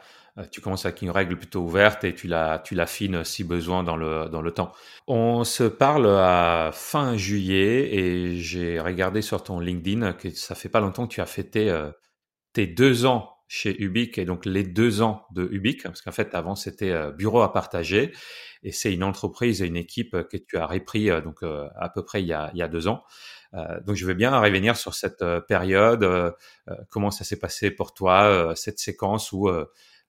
tu 0.52 0.62
commences 0.62 0.86
avec 0.86 1.02
une 1.02 1.10
règle 1.12 1.38
plutôt 1.38 1.62
ouverte 1.62 2.04
et 2.04 2.14
tu 2.14 2.28
la, 2.28 2.60
tu 2.60 2.76
l'affines 2.76 3.24
si 3.24 3.44
besoin 3.44 3.84
dans 3.84 3.98
le, 3.98 4.30
dans 4.30 4.42
le 4.42 4.52
temps. 4.52 4.72
On 5.08 5.44
se 5.44 5.64
parle 5.64 6.08
à 6.08 6.72
fin 6.74 7.18
juillet 7.18 7.96
et 7.96 8.38
j'ai 8.38 8.80
regardé 8.80 9.22
sur 9.22 9.44
ton 9.44 9.60
LinkedIn 9.60 10.14
que 10.14 10.30
ça 10.30 10.56
fait 10.56 10.70
pas 10.70 10.80
longtemps 10.80 11.08
que 11.08 11.14
tu 11.14 11.22
as 11.22 11.26
fêté 11.26 11.74
tes 12.54 12.68
deux 12.68 13.06
ans 13.06 13.40
chez 13.50 13.82
Ubique 13.82 14.20
et 14.20 14.26
donc 14.26 14.46
les 14.46 14.64
deux 14.64 15.02
ans 15.02 15.26
de 15.34 15.50
Ubique, 15.52 15.84
parce 15.84 16.02
qu'en 16.04 16.12
fait 16.12 16.36
avant 16.36 16.56
c'était 16.56 16.92
euh, 16.92 17.12
bureau 17.12 17.42
à 17.42 17.52
partager 17.52 18.14
et 18.62 18.72
c'est 18.72 18.94
une 18.94 19.04
entreprise 19.04 19.64
et 19.64 19.66
une 19.66 19.76
équipe 19.76 20.16
que 20.30 20.38
tu 20.38 20.58
as 20.58 20.68
repris 20.68 21.10
euh, 21.10 21.20
donc 21.20 21.42
euh, 21.42 21.68
à 21.76 21.90
peu 21.90 22.06
près 22.06 22.22
il 22.22 22.28
y 22.28 22.34
a, 22.34 22.52
il 22.54 22.60
y 22.60 22.62
a 22.62 22.68
deux 22.68 22.88
ans. 22.88 23.04
Donc 23.54 23.96
je 23.96 24.06
veux 24.06 24.14
bien 24.14 24.38
revenir 24.40 24.78
sur 24.78 24.94
cette 24.94 25.24
période, 25.48 26.36
comment 26.90 27.12
ça 27.12 27.24
s'est 27.24 27.40
passé 27.40 27.72
pour 27.72 27.94
toi, 27.94 28.54
cette 28.56 28.80
séquence 28.80 29.32
où 29.32 29.50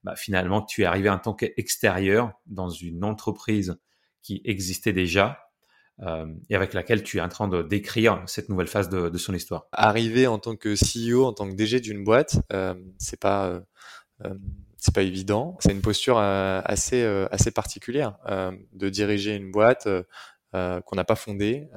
bah, 0.03 0.15
finalement 0.15 0.61
tu 0.61 0.81
es 0.81 0.85
arrivé 0.85 1.09
en 1.09 1.19
tant 1.19 1.33
qu'extérieur 1.33 2.33
dans 2.47 2.69
une 2.69 3.03
entreprise 3.03 3.77
qui 4.21 4.41
existait 4.45 4.93
déjà 4.93 5.51
euh, 6.01 6.25
et 6.49 6.55
avec 6.55 6.73
laquelle 6.73 7.03
tu 7.03 7.17
es 7.17 7.21
en 7.21 7.29
train 7.29 7.47
de 7.47 7.61
décrire 7.61 8.23
cette 8.25 8.49
nouvelle 8.49 8.67
phase 8.67 8.89
de, 8.89 9.17
son 9.17 9.33
histoire. 9.33 9.67
Arriver 9.71 10.25
en 10.25 10.39
tant 10.39 10.55
que 10.55 10.73
CEO, 10.73 11.25
en 11.25 11.33
tant 11.33 11.47
que 11.47 11.55
DG 11.55 11.79
d'une 11.79 12.03
boîte, 12.03 12.37
euh, 12.53 12.73
c'est 12.97 13.19
pas 13.19 13.45
euh, 13.47 13.59
euh, 14.25 14.33
c'est 14.77 14.95
pas 14.95 15.03
évident. 15.03 15.57
C'est 15.59 15.71
une 15.71 15.81
posture 15.81 16.17
assez 16.17 17.03
assez 17.29 17.51
particulière 17.51 18.17
de 18.73 18.89
diriger 18.89 19.35
une 19.35 19.51
boîte 19.51 19.87
qu'on 20.51 20.95
n'a 20.95 21.03
pas 21.03 21.15
fondée, 21.15 21.67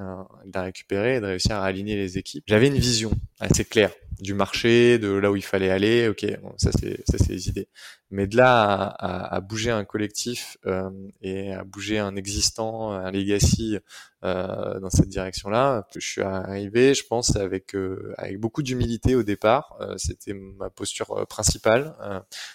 de 0.44 0.52
la 0.54 0.62
récupérer 0.62 1.16
et 1.16 1.20
de 1.20 1.26
réussir 1.26 1.56
à 1.56 1.64
aligner 1.64 1.96
les 1.96 2.18
équipes. 2.18 2.44
J'avais 2.46 2.66
une 2.66 2.74
vision 2.74 3.12
assez 3.40 3.64
claire 3.64 3.92
du 4.20 4.34
marché, 4.34 4.98
de 4.98 5.08
là 5.12 5.30
où 5.30 5.36
il 5.36 5.44
fallait 5.44 5.70
aller. 5.70 6.08
Ok, 6.08 6.26
ça 6.56 6.70
c'est 6.78 7.02
ça 7.08 7.18
c'est 7.18 7.32
les 7.32 7.48
idées. 7.48 7.68
Mais 8.10 8.26
de 8.26 8.36
là 8.36 8.62
à, 8.72 9.34
à, 9.34 9.40
bouger 9.40 9.70
un 9.70 9.84
collectif 9.84 10.56
euh, 10.66 10.90
et 11.20 11.52
à 11.52 11.64
bouger 11.64 11.98
un 11.98 12.14
existant, 12.16 12.92
un 12.92 13.10
legacy 13.10 13.78
euh, 14.24 14.80
dans 14.80 14.88
cette 14.88 15.08
direction-là, 15.08 15.86
je 15.94 16.00
suis 16.00 16.22
arrivé, 16.22 16.94
je 16.94 17.04
pense, 17.06 17.36
avec 17.36 17.74
euh, 17.74 18.14
avec 18.16 18.40
beaucoup 18.40 18.62
d'humilité 18.62 19.14
au 19.14 19.22
départ. 19.22 19.76
Euh, 19.80 19.96
c'était 19.98 20.32
ma 20.32 20.70
posture 20.70 21.10
euh, 21.12 21.26
principale. 21.26 21.94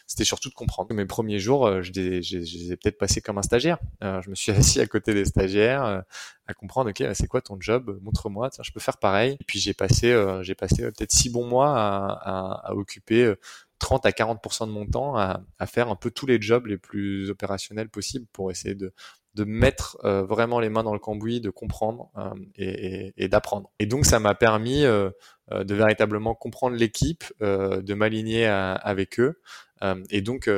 C'était 0.07 0.23
surtout 0.23 0.49
de 0.49 0.55
comprendre. 0.55 0.93
Mes 0.93 1.05
premiers 1.05 1.39
jours, 1.39 1.83
je 1.83 1.91
les, 1.91 2.23
je, 2.23 2.39
les 2.39 2.71
ai 2.71 2.75
peut-être 2.75 2.97
passés 2.97 3.21
comme 3.21 3.37
un 3.37 3.43
stagiaire. 3.43 3.77
je 4.01 4.29
me 4.29 4.35
suis 4.35 4.51
assis 4.53 4.79
à 4.81 4.87
côté 4.87 5.13
des 5.13 5.25
stagiaires 5.25 6.03
à 6.47 6.53
comprendre. 6.55 6.89
Ok, 6.89 7.03
c'est 7.13 7.27
quoi 7.27 7.41
ton 7.41 7.57
job? 7.59 7.99
Montre-moi. 8.01 8.49
Je 8.61 8.71
peux 8.71 8.79
faire 8.79 8.97
pareil. 8.97 9.37
Et 9.39 9.43
puis 9.45 9.59
j'ai 9.59 9.73
passé 9.73 10.15
j'ai 10.41 10.55
passé 10.55 10.83
peut-être 10.83 11.11
six 11.11 11.29
bons 11.29 11.45
mois 11.49 11.73
à, 11.75 12.73
occuper 12.73 13.33
30 13.79 14.05
à 14.05 14.11
40% 14.11 14.67
de 14.67 14.71
mon 14.71 14.85
temps 14.85 15.17
à, 15.17 15.41
faire 15.65 15.89
un 15.89 15.95
peu 15.95 16.11
tous 16.11 16.25
les 16.25 16.41
jobs 16.41 16.67
les 16.67 16.77
plus 16.77 17.29
opérationnels 17.29 17.89
possibles 17.89 18.27
pour 18.31 18.51
essayer 18.51 18.75
de, 18.75 18.93
de 19.35 19.43
mettre 19.43 19.97
euh, 20.03 20.23
vraiment 20.23 20.59
les 20.59 20.69
mains 20.69 20.83
dans 20.83 20.93
le 20.93 20.99
cambouis, 20.99 21.39
de 21.39 21.49
comprendre 21.49 22.09
euh, 22.17 22.33
et, 23.17 23.27
d'apprendre. 23.27 23.71
Et 23.79 23.85
donc 23.85 24.05
ça 24.05 24.19
m'a 24.19 24.35
permis 24.35 24.85
euh, 24.85 25.09
euh 25.51 25.63
de 25.63 25.75
véritablement 25.75 26.35
comprendre 26.35 26.75
l'équipe, 26.75 27.23
euh, 27.41 27.81
de 27.81 27.93
m'aligner 27.93 28.45
avec 28.45 29.19
eux 29.19 29.39
et 30.09 30.21
donc 30.21 30.49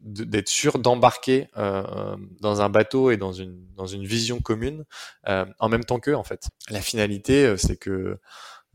d'être 0.00 0.48
sûr 0.48 0.78
d'embarquer 0.78 1.48
dans 1.56 2.62
un 2.62 2.68
bateau 2.68 3.10
et 3.10 3.16
dans 3.16 3.32
une 3.32 3.66
dans 3.74 3.86
une 3.86 4.04
vision 4.04 4.38
commune 4.38 4.84
en 5.26 5.68
même 5.68 5.84
temps 5.84 5.98
qu'eux 5.98 6.14
en 6.14 6.22
fait. 6.22 6.48
La 6.70 6.80
finalité, 6.80 7.56
c'est 7.56 7.76
que 7.76 7.90
euh, 7.90 8.20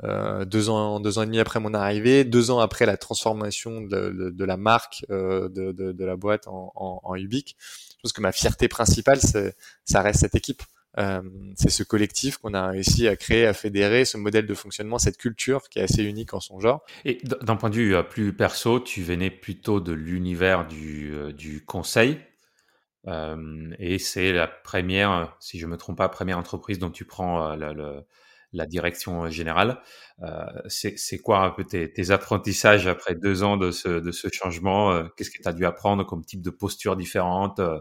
deux 0.04 0.70
ans, 0.70 1.00
deux 1.00 1.18
ans 1.18 1.24
et 1.24 1.26
demi 1.26 1.40
après 1.40 1.60
mon 1.60 1.74
arrivée, 1.74 2.24
deux 2.26 2.52
ans 2.52 2.60
après 2.60 2.86
la 2.86 2.98
transformation 2.98 3.82
de, 3.82 4.32
de, 4.32 4.46
la 4.46 4.58
marque 4.58 5.06
euh, 5.10 5.48
de, 5.50 5.72
de, 5.72 6.06
la 6.06 6.16
boîte 6.18 6.48
en, 6.48 6.72
en, 6.76 7.00
en 7.04 7.16
Ubique, 7.16 7.56
je 7.60 7.96
pense 8.04 8.14
que 8.14 8.22
ma 8.22 8.32
fierté 8.32 8.68
principale, 8.68 9.20
ça 9.22 10.02
reste 10.02 10.20
cette 10.20 10.36
équipe. 10.36 10.64
Euh, 10.98 11.22
c'est 11.58 11.70
ce 11.70 11.84
collectif 11.84 12.38
qu'on 12.38 12.54
a 12.54 12.68
réussi 12.68 13.08
à 13.08 13.16
créer, 13.16 13.46
à 13.46 13.54
fédérer, 13.54 14.06
ce 14.06 14.18
modèle 14.18 14.46
de 14.46 14.54
fonctionnement, 14.54 14.98
cette 14.98 15.18
culture 15.18 15.68
qui 15.70 15.80
est 15.80 15.84
assez 15.84 16.04
unique 16.04 16.34
en 16.34 16.40
son 16.40 16.60
genre. 16.60 16.86
Et 17.04 17.20
d'un 17.24 17.56
point 17.58 17.70
de 17.70 17.76
vue 17.76 17.96
plus 18.10 18.34
perso, 18.34 18.80
tu 18.80 19.02
venais 19.02 19.30
plutôt 19.30 19.80
de 19.82 19.92
l'univers 19.92 20.68
du, 20.68 21.14
du 21.34 21.66
conseil. 21.66 22.20
Euh, 23.08 23.72
et 23.78 24.00
c'est 24.00 24.32
la 24.32 24.48
première, 24.48 25.36
si 25.40 25.60
je 25.60 25.68
me 25.68 25.78
trompe 25.78 25.98
pas, 25.98 26.10
première 26.10 26.38
entreprise 26.38 26.80
dont 26.80 26.90
tu 26.90 27.06
prends 27.06 27.56
le, 27.56 27.74
le 27.74 28.06
la 28.56 28.66
direction 28.66 29.30
générale. 29.30 29.82
Euh, 30.22 30.46
c'est 30.68 31.18
quoi 31.18 31.40
un 31.40 31.50
peu 31.52 31.64
tes, 31.66 32.12
apprentissages 32.12 32.88
après 32.88 33.16
deux 33.16 33.44
ans 33.44 33.58
de 33.58 33.72
ce, 33.72 34.00
de 34.00 34.12
ce 34.12 34.28
changement 34.32 34.92
euh, 34.92 35.04
Qu'est-ce 35.16 35.30
que 35.30 35.42
tu 35.42 35.48
as 35.48 35.54
dû 35.54 35.66
apprendre 35.66 36.06
comme 36.06 36.24
type 36.24 36.42
de 36.42 36.50
posture 36.50 36.96
différente 36.96 37.60
euh, 37.60 37.80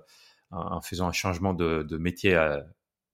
en 0.50 0.80
faisant 0.80 1.08
un 1.08 1.12
changement 1.12 1.54
de, 1.54 1.82
de 1.82 1.96
métier 1.96 2.38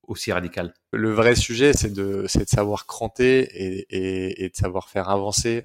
aussi 0.02 0.32
radical? 0.32 0.74
Le 0.92 1.12
vrai 1.12 1.35
sujet, 1.35 1.72
c'est 1.72 1.92
de, 1.92 2.22
de 2.22 2.44
savoir 2.46 2.87
cranter 2.87 3.40
et, 3.40 3.87
et, 3.90 4.44
et, 4.44 4.48
de 4.48 4.56
savoir 4.56 4.88
faire 4.88 5.08
avancer. 5.08 5.64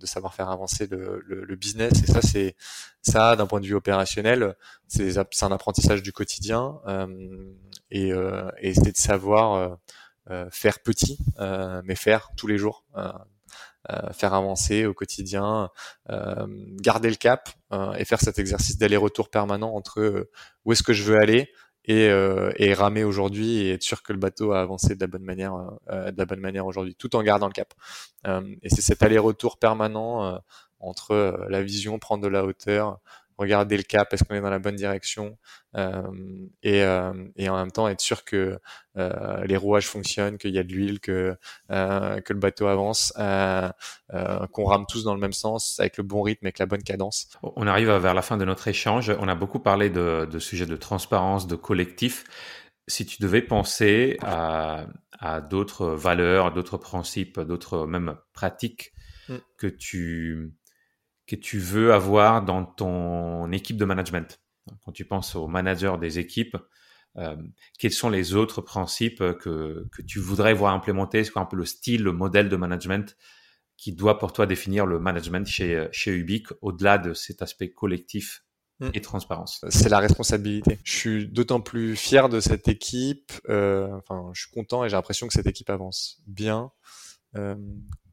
de 0.00 0.06
savoir 0.06 0.32
faire 0.32 0.48
avancer 0.48 0.86
le, 0.86 1.22
le, 1.26 1.56
business 1.56 1.92
et 2.02 2.06
ça 2.06 2.22
c'est 2.22 2.56
ça 3.02 3.36
d'un 3.36 3.46
point 3.46 3.60
de 3.60 3.66
vue 3.66 3.74
opérationnel 3.74 4.56
c'est 4.88 5.14
un 5.42 5.52
apprentissage 5.52 6.02
du 6.02 6.10
quotidien 6.10 6.80
et, 7.90 8.12
et 8.60 8.74
c'est 8.74 8.92
de 8.92 8.96
savoir 8.96 9.54
euh, 9.54 9.76
faire 10.50 10.80
petit, 10.80 11.18
euh, 11.38 11.82
mais 11.84 11.94
faire 11.94 12.30
tous 12.36 12.46
les 12.46 12.58
jours. 12.58 12.84
Euh, 12.96 14.12
faire 14.12 14.34
avancer 14.34 14.84
au 14.84 14.92
quotidien, 14.92 15.70
garder 16.06 17.08
le 17.08 17.16
cap 17.16 17.48
et 17.96 18.04
faire 18.04 18.20
cet 18.20 18.38
exercice 18.38 18.76
d'aller-retour 18.76 19.30
permanent 19.30 19.74
entre 19.74 20.28
où 20.64 20.72
est-ce 20.72 20.82
que 20.82 20.92
je 20.92 21.02
veux 21.02 21.16
aller, 21.16 21.50
et, 21.86 22.04
et, 22.04 22.74
ramer 22.74 23.04
aujourd'hui 23.04 23.62
et 23.62 23.72
être 23.72 23.82
sûr 23.82 24.02
que 24.02 24.12
le 24.12 24.18
bateau 24.18 24.52
a 24.52 24.60
avancé 24.60 24.94
de 24.94 25.00
la 25.00 25.06
bonne 25.06 25.24
manière, 25.24 25.54
de 25.88 26.14
la 26.16 26.24
bonne 26.26 26.40
manière 26.40 26.66
aujourd'hui, 26.66 26.94
tout 26.94 27.16
en 27.16 27.22
gardant 27.22 27.46
le 27.46 27.54
cap. 27.54 27.72
et 28.26 28.68
c'est 28.68 28.82
cet 28.82 29.02
aller-retour 29.02 29.58
permanent 29.58 30.40
entre 30.78 31.46
la 31.48 31.62
vision, 31.62 31.98
prendre 31.98 32.22
de 32.22 32.28
la 32.28 32.44
hauteur, 32.44 33.00
regarder 33.40 33.76
le 33.76 33.82
cap, 33.82 34.12
est-ce 34.12 34.22
qu'on 34.22 34.34
est 34.34 34.40
dans 34.40 34.50
la 34.50 34.58
bonne 34.58 34.76
direction, 34.76 35.38
euh, 35.76 36.02
et, 36.62 36.82
euh, 36.82 37.12
et, 37.36 37.48
en 37.48 37.56
même 37.56 37.70
temps 37.70 37.88
être 37.88 38.00
sûr 38.00 38.24
que 38.24 38.58
euh, 38.96 39.44
les 39.44 39.56
rouages 39.56 39.86
fonctionnent, 39.86 40.36
qu'il 40.36 40.50
y 40.50 40.58
a 40.58 40.62
de 40.62 40.72
l'huile, 40.72 41.00
que 41.00 41.36
que 41.68 42.32
le 42.32 42.38
bateau 42.38 42.66
avance, 42.66 43.12
qu'on 43.16 44.64
rame 44.64 44.84
tous 44.88 45.04
dans 45.04 45.14
le 45.14 45.20
même 45.20 45.32
sens, 45.32 45.80
avec 45.80 45.96
le 45.96 46.04
bon 46.04 46.22
rythme, 46.22 46.46
avec 46.46 46.58
la 46.58 46.66
bonne 46.66 46.82
cadence. 46.82 47.28
On 47.42 47.66
arrive 47.66 47.90
vers 47.90 48.14
la 48.14 48.22
fin 48.22 48.36
de 48.36 48.44
notre 48.44 48.68
échange. 48.68 49.10
On 49.18 49.28
a 49.28 49.34
beaucoup 49.34 49.60
parlé 49.60 49.88
de, 49.90 50.28
de 50.30 50.38
sujets 50.38 50.66
de 50.66 50.76
transparence, 50.76 51.46
de 51.46 51.56
collectif. 51.56 52.24
Si 52.86 53.06
tu 53.06 53.22
devais 53.22 53.42
penser 53.42 54.18
à, 54.20 54.86
à 55.18 55.40
d'autres 55.40 55.86
valeurs, 55.86 56.52
d'autres 56.52 56.76
principes, 56.76 57.40
d'autres 57.40 57.86
même 57.86 58.16
pratiques 58.32 58.92
mm. 59.28 59.36
que 59.56 59.66
tu 59.68 60.52
que 61.30 61.36
tu 61.36 61.60
veux 61.60 61.92
avoir 61.92 62.44
dans 62.44 62.64
ton 62.64 63.52
équipe 63.52 63.76
de 63.76 63.84
management 63.84 64.40
Quand 64.84 64.90
tu 64.90 65.04
penses 65.04 65.36
au 65.36 65.46
manager 65.46 65.96
des 65.96 66.18
équipes, 66.18 66.56
euh, 67.18 67.36
quels 67.78 67.92
sont 67.92 68.10
les 68.10 68.34
autres 68.34 68.60
principes 68.60 69.18
que, 69.18 69.86
que 69.92 70.02
tu 70.02 70.18
voudrais 70.18 70.54
voir 70.54 70.74
implémentés? 70.74 71.22
C'est 71.22 71.30
quoi 71.30 71.42
un 71.42 71.46
peu 71.46 71.56
le 71.56 71.64
style, 71.64 72.02
le 72.02 72.12
modèle 72.12 72.48
de 72.48 72.56
management 72.56 73.16
qui 73.76 73.92
doit 73.92 74.18
pour 74.18 74.32
toi 74.32 74.46
définir 74.46 74.86
le 74.86 74.98
management 74.98 75.46
chez, 75.46 75.86
chez 75.92 76.12
Ubique 76.12 76.48
au-delà 76.62 76.98
de 76.98 77.14
cet 77.14 77.42
aspect 77.42 77.70
collectif 77.70 78.44
hmm. 78.80 78.90
et 78.92 79.00
transparence? 79.00 79.64
C'est 79.68 79.88
la 79.88 80.00
responsabilité. 80.00 80.80
Je 80.82 80.92
suis 80.92 81.28
d'autant 81.28 81.60
plus 81.60 81.94
fier 81.94 82.28
de 82.28 82.40
cette 82.40 82.66
équipe. 82.66 83.30
Euh, 83.48 83.88
enfin, 83.98 84.30
je 84.34 84.42
suis 84.42 84.50
content 84.50 84.84
et 84.84 84.88
j'ai 84.88 84.96
l'impression 84.96 85.28
que 85.28 85.32
cette 85.32 85.46
équipe 85.46 85.70
avance 85.70 86.20
bien 86.26 86.72
euh, 87.36 87.54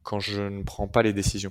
quand 0.04 0.20
je 0.20 0.40
ne 0.40 0.62
prends 0.62 0.86
pas 0.86 1.02
les 1.02 1.12
décisions. 1.12 1.50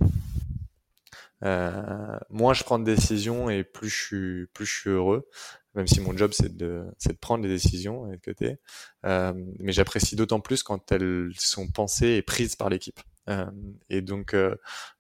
Euh, 1.43 2.17
moins 2.29 2.53
je 2.53 2.63
prends 2.63 2.79
de 2.79 2.83
décisions 2.83 3.49
et 3.49 3.63
plus 3.63 3.89
je 3.89 3.95
suis 3.95 4.47
plus 4.53 4.65
je 4.65 4.79
suis 4.79 4.89
heureux 4.89 5.29
même 5.77 5.87
si 5.87 6.01
mon 6.01 6.17
job 6.17 6.31
c'est 6.33 6.57
de 6.57 6.83
c'est 6.97 7.13
de 7.13 7.17
prendre 7.17 7.43
les 7.43 7.49
décisions 7.49 8.11
et 8.11 8.17
de 8.17 8.21
côté. 8.21 8.57
Euh, 9.05 9.33
mais 9.59 9.71
j'apprécie 9.71 10.15
d'autant 10.15 10.39
plus 10.39 10.63
quand 10.63 10.91
elles 10.91 11.29
sont 11.37 11.69
pensées 11.69 12.15
et 12.15 12.21
prises 12.23 12.55
par 12.55 12.69
l'équipe. 12.69 12.99
Euh, 13.29 13.45
et 13.89 14.01
donc 14.01 14.33
euh, 14.33 14.55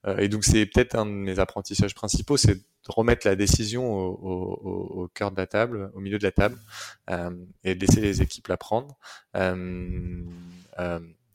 euh, 0.05 0.17
et 0.17 0.27
donc 0.27 0.43
c'est 0.43 0.65
peut-être 0.65 0.95
un 0.95 1.05
de 1.05 1.11
mes 1.11 1.39
apprentissages 1.39 1.95
principaux 1.95 2.35
c'est 2.35 2.55
de 2.55 2.61
remettre 2.89 3.25
la 3.25 3.37
décision 3.37 3.89
au, 3.89 4.09
au, 4.21 5.03
au, 5.03 5.07
cœur 5.07 5.31
de 5.31 5.37
la 5.37 5.47
table 5.47 5.91
au 5.93 6.01
milieu 6.01 6.19
de 6.19 6.23
la 6.23 6.33
table 6.33 6.57
euh, 7.09 7.31
et 7.63 7.73
de 7.73 7.79
laisser 7.79 8.01
les 8.01 8.21
équipes 8.21 8.47
la 8.47 8.57
prendre 8.57 8.97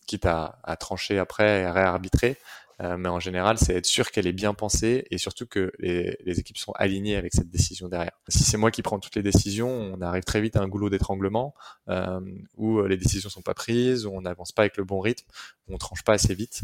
quitte 0.06 0.26
à, 0.26 0.58
à 0.62 0.76
trancher 0.76 1.18
après 1.18 1.62
et 1.62 1.64
à 1.64 1.72
réarbitrer 1.72 2.36
mais 2.98 3.08
en 3.08 3.20
général, 3.20 3.58
c'est 3.58 3.74
être 3.74 3.86
sûr 3.86 4.10
qu'elle 4.10 4.26
est 4.26 4.32
bien 4.32 4.54
pensée 4.54 5.06
et 5.10 5.18
surtout 5.18 5.46
que 5.46 5.72
les, 5.78 6.16
équipes 6.40 6.58
sont 6.58 6.72
alignées 6.72 7.16
avec 7.16 7.32
cette 7.32 7.48
décision 7.48 7.88
derrière. 7.88 8.12
Si 8.28 8.44
c'est 8.44 8.56
moi 8.56 8.70
qui 8.70 8.82
prends 8.82 8.98
toutes 8.98 9.16
les 9.16 9.22
décisions, 9.22 9.68
on 9.68 10.00
arrive 10.00 10.24
très 10.24 10.40
vite 10.40 10.56
à 10.56 10.60
un 10.60 10.68
goulot 10.68 10.90
d'étranglement 10.90 11.54
où 12.56 12.82
les 12.82 12.96
décisions 12.96 13.30
sont 13.30 13.42
pas 13.42 13.54
prises, 13.54 14.06
où 14.06 14.12
on 14.12 14.22
n'avance 14.22 14.52
pas 14.52 14.62
avec 14.62 14.76
le 14.76 14.84
bon 14.84 15.00
rythme, 15.00 15.26
où 15.68 15.74
on 15.74 15.78
tranche 15.78 16.02
pas 16.02 16.14
assez 16.14 16.34
vite 16.34 16.62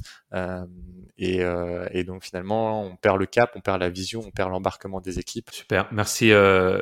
et, 1.18 1.42
et, 1.90 2.04
donc 2.04 2.24
finalement 2.24 2.82
on 2.82 2.96
perd 2.96 3.18
le 3.18 3.26
cap, 3.26 3.52
on 3.54 3.60
perd 3.60 3.80
la 3.80 3.88
vision, 3.88 4.22
on 4.26 4.30
perd 4.30 4.50
l'embarquement 4.50 5.00
des 5.00 5.18
équipes. 5.18 5.50
Super, 5.50 5.88
merci, 5.92 6.32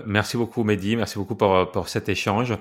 merci 0.06 0.36
beaucoup 0.36 0.64
Mehdi, 0.64 0.96
merci 0.96 1.18
beaucoup 1.18 1.34
pour, 1.34 1.70
pour 1.72 1.88
cet 1.88 2.08
échange. 2.08 2.54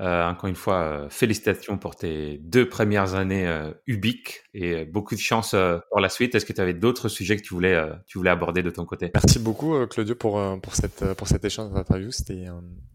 Euh, 0.00 0.28
encore 0.28 0.48
une 0.48 0.56
fois, 0.56 0.82
euh, 0.82 1.08
félicitations 1.10 1.76
pour 1.76 1.96
tes 1.96 2.38
deux 2.38 2.68
premières 2.68 3.14
années 3.14 3.48
euh, 3.48 3.72
ubiques 3.86 4.44
et 4.54 4.84
beaucoup 4.84 5.14
de 5.14 5.20
chance 5.20 5.54
pour 5.90 6.00
la 6.00 6.08
suite. 6.08 6.34
Est-ce 6.34 6.46
que 6.46 6.52
tu 6.52 6.60
avais 6.60 6.74
d'autres 6.74 7.08
sujets 7.08 7.36
que 7.36 7.42
tu 7.42 7.54
voulais, 7.54 7.80
tu 8.06 8.18
voulais 8.18 8.30
aborder 8.30 8.62
de 8.62 8.70
ton 8.70 8.84
côté? 8.84 9.10
Merci 9.14 9.38
beaucoup, 9.38 9.86
Claudio, 9.86 10.14
pour, 10.14 10.40
pour, 10.60 10.74
cette, 10.74 11.14
pour 11.14 11.28
cet 11.28 11.44
échange 11.44 11.72
d'interview. 11.72 12.10
C'était 12.10 12.46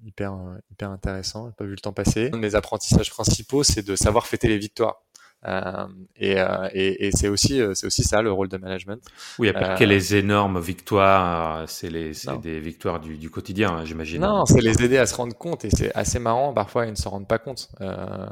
hyper, 0.06 0.38
hyper 0.72 0.90
intéressant. 0.90 1.48
J'ai 1.48 1.56
pas 1.56 1.66
vu 1.66 1.72
le 1.72 1.78
temps 1.78 1.94
passer. 1.94 2.32
Mes 2.34 2.56
apprentissages 2.56 3.10
principaux, 3.10 3.64
c'est 3.64 3.86
de 3.86 3.96
savoir 3.96 4.28
fêter 4.28 4.48
les 4.48 4.58
victoires. 4.58 5.04
Euh, 5.46 5.88
et, 6.16 6.40
euh, 6.40 6.70
et, 6.74 7.08
et 7.08 7.12
c'est 7.12 7.28
aussi 7.28 7.62
euh, 7.62 7.74
c'est 7.74 7.86
aussi 7.86 8.04
ça 8.04 8.22
le 8.22 8.32
rôle 8.32 8.48
de 8.48 8.58
management. 8.58 9.02
Oui, 9.40 9.52
pas 9.52 9.76
que 9.76 9.84
les 9.84 10.16
énormes 10.16 10.60
victoires, 10.60 11.68
c'est 11.68 11.90
les 11.90 12.14
des 12.42 12.60
victoires 12.60 13.00
du, 13.00 13.18
du 13.18 13.30
quotidien, 13.30 13.72
hein, 13.72 13.86
j'imagine. 13.86 14.22
Non, 14.22 14.46
c'est 14.46 14.62
les 14.62 14.84
aider 14.84 14.98
à 14.98 15.06
se 15.06 15.16
rendre 15.16 15.36
compte 15.36 15.66
et 15.66 15.70
c'est 15.70 15.94
assez 15.96 16.20
marrant. 16.20 16.54
Parfois, 16.54 16.86
ils 16.86 16.92
ne 16.92 16.96
se 16.96 17.08
rendent 17.08 17.28
pas 17.28 17.40
compte. 17.40 17.70
Euh, 17.82 18.28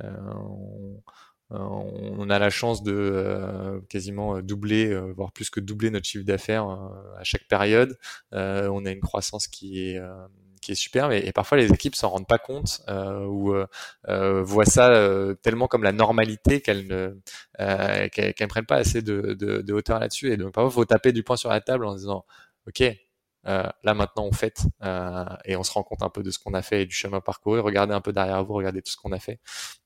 on, 0.00 1.02
on, 1.50 2.28
a 2.30 2.38
la 2.38 2.50
chance 2.50 2.82
de 2.82 3.80
quasiment 3.88 4.40
doubler, 4.40 4.94
voire 5.14 5.32
plus 5.32 5.48
que 5.50 5.60
doubler 5.60 5.90
notre 5.90 6.06
chiffre 6.06 6.24
d'affaires 6.24 6.66
à 6.66 7.22
chaque 7.22 7.46
période. 7.48 7.96
on 8.32 8.84
a 8.84 8.90
une 8.90 9.00
croissance 9.00 9.46
qui 9.46 9.80
est 9.80 10.00
qui 10.60 10.72
est 10.72 10.76
super, 10.76 11.12
et, 11.12 11.32
parfois 11.32 11.58
les 11.58 11.72
équipes 11.72 11.94
s'en 11.94 12.10
rendent 12.10 12.26
pas 12.26 12.38
compte 12.38 12.80
euh, 12.88 13.24
ou 13.26 13.54
euh, 13.54 13.66
euh, 14.08 14.42
voient 14.42 14.64
ça 14.64 14.92
tellement 15.42 15.68
comme 15.68 15.82
la 15.82 15.92
normalité 15.92 16.60
qu'elles 16.60 16.86
ne 16.86 17.16
qu'elles 18.08 18.48
prennent 18.48 18.66
pas 18.66 18.76
assez 18.76 19.02
de, 19.02 19.34
de, 19.34 19.60
de 19.62 19.72
hauteur 19.72 19.98
là-dessus. 20.00 20.32
Et 20.32 20.36
donc 20.36 20.52
parfois, 20.52 20.70
faut 20.70 20.84
taper 20.84 21.12
du 21.12 21.22
poing 21.22 21.36
sur 21.36 21.50
la 21.50 21.60
table 21.60 21.84
en 21.86 21.94
disant, 21.94 22.24
ok, 22.66 22.82
là 23.44 23.94
maintenant 23.94 24.24
on 24.24 24.32
fait 24.32 24.66
euh, 24.82 25.24
et 25.44 25.56
on 25.56 25.62
se 25.62 25.72
rend 25.72 25.84
compte 25.84 26.02
un 26.02 26.08
peu 26.10 26.22
de 26.24 26.30
ce 26.30 26.38
qu'on 26.38 26.54
a 26.54 26.62
fait 26.62 26.82
et 26.82 26.86
du 26.86 26.94
chemin 26.94 27.20
parcouru. 27.20 27.60
Regardez 27.60 27.94
un 27.94 28.00
peu 28.00 28.12
derrière 28.12 28.44
vous, 28.44 28.54
regardez 28.54 28.82
tout 28.82 28.90
ce 28.90 28.96
qu'on 28.96 29.12
a 29.12 29.20
fait. 29.20 29.40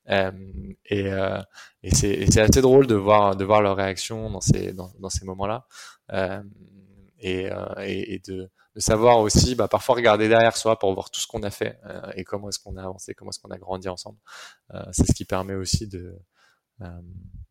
Euh, 0.09 0.31
et, 0.85 1.11
et 1.83 1.95
c'est 1.95 2.41
assez 2.41 2.61
drôle 2.61 2.87
de 2.87 2.95
voir 2.95 3.35
de 3.35 3.45
voir 3.45 3.61
leur 3.61 3.75
réaction 3.77 4.29
dans 4.31 4.41
ces 4.41 4.73
dans, 4.73 4.91
dans 4.99 5.09
ces 5.09 5.25
moments-là 5.25 5.67
et, 7.19 7.49
et, 7.79 8.13
et, 8.15 8.19
de 8.19 8.49
de 8.75 8.79
savoir 8.79 9.19
aussi 9.19 9.55
bah, 9.55 9.67
parfois 9.67 9.95
regarder 9.95 10.27
derrière 10.29 10.55
soi 10.55 10.79
pour 10.79 10.93
voir 10.93 11.09
tout 11.09 11.19
ce 11.19 11.27
qu'on 11.27 11.43
a 11.43 11.49
fait 11.49 11.77
euh, 11.85 12.11
et 12.15 12.23
comment 12.23 12.49
est-ce 12.49 12.59
qu'on 12.59 12.77
a 12.77 12.83
avancé, 12.83 13.13
comment 13.13 13.31
est-ce 13.31 13.39
qu'on 13.39 13.51
a 13.51 13.57
grandi 13.57 13.89
ensemble. 13.89 14.17
Euh, 14.73 14.83
c'est 14.91 15.05
ce 15.05 15.13
qui 15.13 15.25
permet 15.25 15.55
aussi 15.55 15.87
de, 15.87 16.15
euh, 16.81 16.85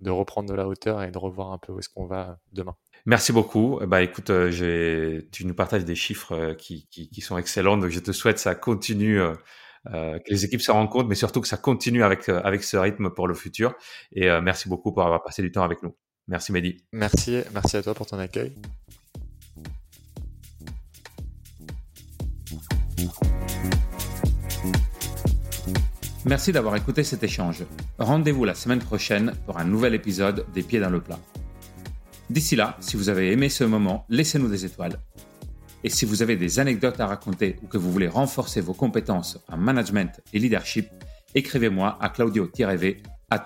de 0.00 0.10
reprendre 0.10 0.48
de 0.48 0.54
la 0.54 0.66
hauteur 0.66 1.02
et 1.02 1.10
de 1.10 1.18
revoir 1.18 1.52
un 1.52 1.58
peu 1.58 1.72
où 1.72 1.78
est-ce 1.78 1.88
qu'on 1.88 2.06
va 2.06 2.38
demain. 2.52 2.74
Merci 3.06 3.32
beaucoup. 3.32 3.80
Bah 3.86 4.02
écoute, 4.02 4.26
tu 4.26 5.46
nous 5.46 5.54
partages 5.54 5.84
des 5.84 5.94
chiffres 5.94 6.52
qui, 6.54 6.86
qui, 6.88 7.08
qui, 7.08 7.20
sont 7.20 7.38
excellents, 7.38 7.78
donc 7.78 7.90
je 7.90 8.00
te 8.00 8.12
souhaite 8.12 8.38
ça 8.38 8.54
continue. 8.54 9.20
Euh, 9.86 10.18
que 10.18 10.30
les 10.30 10.44
équipes 10.44 10.60
se 10.60 10.70
rendent 10.70 10.90
compte, 10.90 11.08
mais 11.08 11.14
surtout 11.14 11.40
que 11.40 11.48
ça 11.48 11.56
continue 11.56 12.04
avec, 12.04 12.28
avec 12.28 12.62
ce 12.64 12.76
rythme 12.76 13.08
pour 13.08 13.26
le 13.26 13.32
futur. 13.32 13.74
Et 14.12 14.28
merci 14.42 14.68
beaucoup 14.68 14.92
pour 14.92 15.02
avoir 15.02 15.22
passé 15.22 15.40
du 15.40 15.50
temps 15.50 15.62
avec 15.62 15.82
nous. 15.82 15.96
Merci 16.28 16.52
Mehdi. 16.52 16.84
Merci, 16.92 17.40
merci 17.54 17.78
à 17.78 17.82
toi 17.82 17.94
pour 17.94 18.06
ton 18.06 18.18
accueil. 18.18 18.54
Merci 26.26 26.52
d'avoir 26.52 26.76
écouté 26.76 27.02
cet 27.02 27.22
échange. 27.22 27.64
Rendez-vous 27.98 28.44
la 28.44 28.54
semaine 28.54 28.80
prochaine 28.80 29.32
pour 29.46 29.58
un 29.58 29.64
nouvel 29.64 29.94
épisode 29.94 30.44
des 30.52 30.62
Pieds 30.62 30.78
dans 30.78 30.90
le 30.90 31.00
plat. 31.00 31.18
D'ici 32.28 32.56
là, 32.56 32.76
si 32.80 32.98
vous 32.98 33.08
avez 33.08 33.32
aimé 33.32 33.48
ce 33.48 33.64
moment, 33.64 34.04
laissez-nous 34.10 34.48
des 34.48 34.66
étoiles. 34.66 34.98
Et 35.82 35.88
si 35.88 36.04
vous 36.04 36.22
avez 36.22 36.36
des 36.36 36.60
anecdotes 36.60 37.00
à 37.00 37.06
raconter 37.06 37.56
ou 37.62 37.68
que 37.68 37.78
vous 37.78 37.90
voulez 37.90 38.06
renforcer 38.06 38.60
vos 38.60 38.74
compétences 38.74 39.38
en 39.48 39.56
management 39.56 40.20
et 40.34 40.38
leadership, 40.38 40.88
écrivez-moi 41.34 41.96
à 42.02 42.10
claudio-v 42.10 43.02
at 43.30 43.44